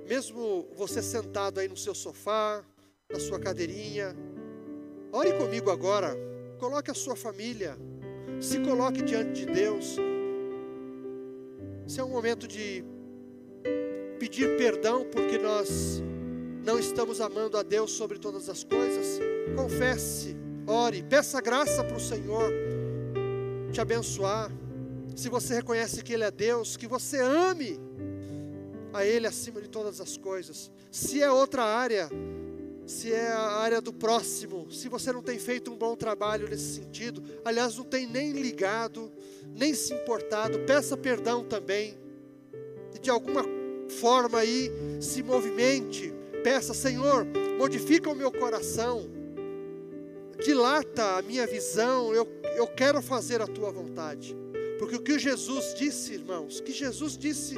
[0.08, 2.64] Mesmo você sentado aí no seu sofá,
[3.12, 4.16] na sua cadeirinha,
[5.12, 6.16] ore comigo agora.
[6.58, 7.76] Coloque a sua família,
[8.40, 9.96] se coloque diante de Deus.
[11.86, 12.82] Esse é um momento de
[14.18, 16.02] pedir perdão porque nós
[16.64, 19.18] não estamos amando a Deus sobre todas as coisas.
[19.56, 20.36] Confesse,
[20.66, 22.52] ore, peça graça para o Senhor
[23.72, 24.50] te abençoar.
[25.16, 27.78] Se você reconhece que Ele é Deus, que você ame
[28.92, 30.70] a Ele acima de todas as coisas.
[30.90, 32.08] Se é outra área,
[32.86, 36.74] se é a área do próximo, se você não tem feito um bom trabalho nesse
[36.74, 39.10] sentido, aliás, não tem nem ligado,
[39.54, 41.96] nem se importado, peça perdão também,
[42.94, 43.44] e de alguma
[43.88, 46.12] forma aí se movimente,
[46.42, 47.26] peça, Senhor,
[47.58, 49.08] modifica o meu coração,
[50.44, 52.26] dilata a minha visão, eu,
[52.56, 54.36] eu quero fazer a tua vontade,
[54.78, 57.54] porque o que Jesus disse, irmãos, que Jesus disse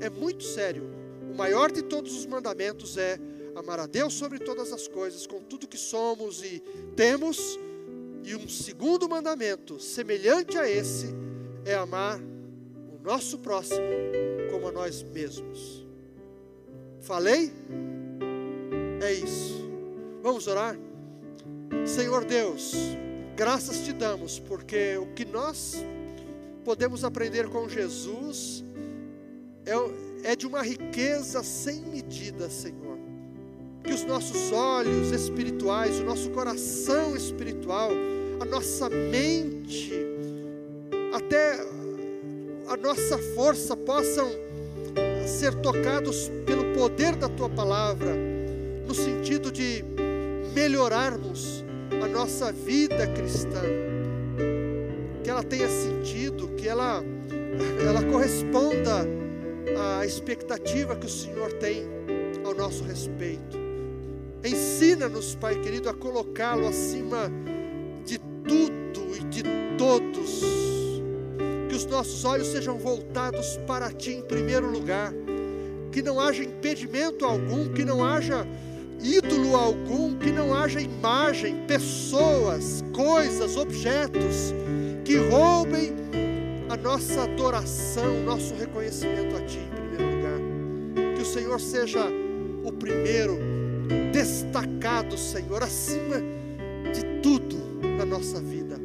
[0.00, 0.84] é muito sério,
[1.30, 3.18] o maior de todos os mandamentos é
[3.54, 6.62] amar a Deus sobre todas as coisas, com tudo que somos e
[6.94, 7.58] temos.
[8.22, 11.14] E um segundo mandamento, semelhante a esse,
[11.64, 13.86] é amar o nosso próximo
[14.50, 15.86] como a nós mesmos.
[17.00, 17.52] Falei?
[19.00, 19.68] É isso.
[20.22, 20.78] Vamos orar?
[21.84, 22.74] Senhor Deus,
[23.36, 25.76] graças te damos, porque o que nós
[26.64, 28.64] podemos aprender com Jesus
[29.64, 32.96] é, é de uma riqueza sem medida, Senhor
[33.86, 37.90] que os nossos olhos espirituais, o nosso coração espiritual,
[38.40, 39.92] a nossa mente
[41.14, 41.64] até
[42.68, 44.28] a nossa força possam
[45.26, 48.12] ser tocados pelo poder da tua palavra,
[48.86, 49.84] no sentido de
[50.54, 51.64] melhorarmos
[52.02, 53.62] a nossa vida cristã,
[55.22, 57.02] que ela tenha sentido, que ela,
[57.86, 59.06] ela corresponda
[59.98, 61.84] à expectativa que o Senhor tem
[62.44, 63.58] ao nosso respeito.
[64.44, 67.30] Ensina-nos, Pai querido, a colocá-lo acima
[68.04, 69.42] de tudo e de
[69.76, 70.40] todos.
[71.68, 75.12] Que os nossos olhos sejam voltados para Ti em primeiro lugar.
[75.90, 78.46] Que não haja impedimento algum, que não haja
[79.02, 84.54] ídolo algum, que não haja imagem, pessoas, coisas, objetos
[85.04, 85.94] que roubem
[86.68, 91.14] a nossa adoração, nosso reconhecimento a Ti em primeiro lugar.
[91.14, 92.04] Que o Senhor seja
[92.64, 93.38] o primeiro,
[94.12, 96.16] destacado, Senhor, acima
[96.92, 97.56] de tudo
[97.96, 98.80] na nossa vida.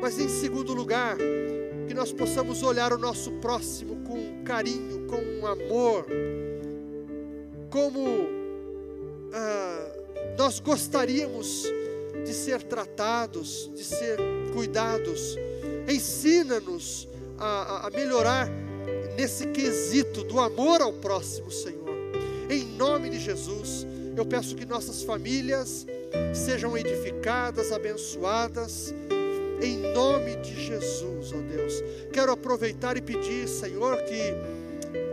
[0.00, 1.16] Mas em segundo lugar,
[1.88, 6.06] que nós possamos olhar o nosso próximo com carinho, com amor,
[7.70, 8.41] como
[9.32, 9.88] ah,
[10.36, 11.64] nós gostaríamos
[12.24, 14.18] de ser tratados, de ser
[14.54, 15.36] cuidados.
[15.88, 17.08] Ensina-nos
[17.38, 18.48] a, a melhorar
[19.16, 21.82] nesse quesito do amor ao próximo, Senhor.
[22.48, 25.86] Em nome de Jesus, eu peço que nossas famílias
[26.34, 28.94] sejam edificadas, abençoadas,
[29.60, 31.82] em nome de Jesus, ó Deus.
[32.12, 34.34] Quero aproveitar e pedir, Senhor, que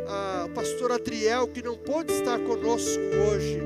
[0.07, 2.99] a pastor Adriel, que não pôde estar conosco
[3.29, 3.61] hoje,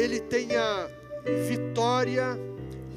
[0.00, 0.88] ele tenha
[1.48, 2.38] vitória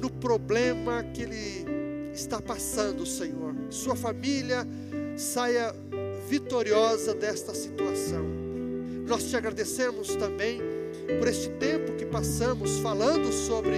[0.00, 1.66] no problema que ele
[2.14, 3.54] está passando, Senhor.
[3.68, 4.66] Sua família
[5.16, 5.74] saia
[6.28, 8.24] vitoriosa desta situação.
[9.06, 10.60] Nós te agradecemos também
[11.18, 13.76] por este tempo que passamos falando sobre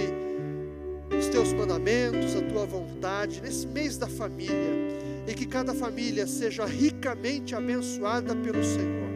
[1.17, 4.97] os teus mandamentos, a tua vontade, nesse mês da família,
[5.27, 9.07] e que cada família seja ricamente abençoada pelo Senhor.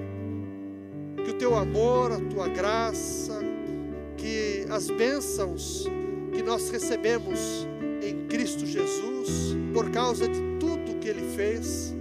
[1.24, 3.51] Que o teu amor, a tua graça,
[4.22, 5.86] que as bênçãos
[6.32, 7.68] que nós recebemos
[8.04, 11.96] em Cristo Jesus, por causa de tudo que Ele fez,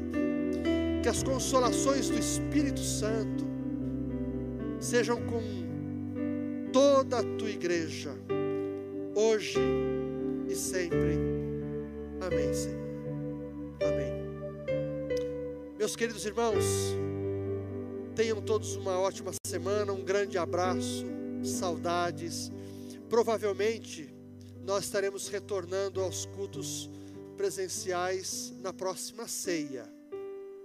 [1.03, 3.47] que as consolações do Espírito Santo
[4.79, 5.43] sejam com
[6.71, 8.15] toda a tua igreja,
[9.15, 9.59] hoje
[10.47, 11.19] e sempre.
[12.21, 12.79] Amém, Senhor.
[13.83, 14.13] Amém.
[15.79, 16.65] Meus queridos irmãos,
[18.15, 22.51] tenham todos uma ótima semana, um grande abraço saudades.
[23.09, 24.13] Provavelmente
[24.65, 26.89] nós estaremos retornando aos cultos
[27.37, 29.85] presenciais na próxima ceia.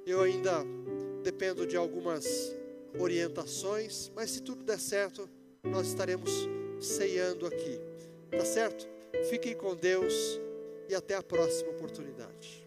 [0.05, 0.63] Eu ainda
[1.23, 2.25] dependo de algumas
[2.99, 5.29] orientações, mas se tudo der certo,
[5.63, 6.31] nós estaremos
[6.79, 7.79] ceiando aqui.
[8.29, 8.87] Tá certo?
[9.29, 10.39] Fiquem com Deus
[10.89, 12.64] e até a próxima oportunidade.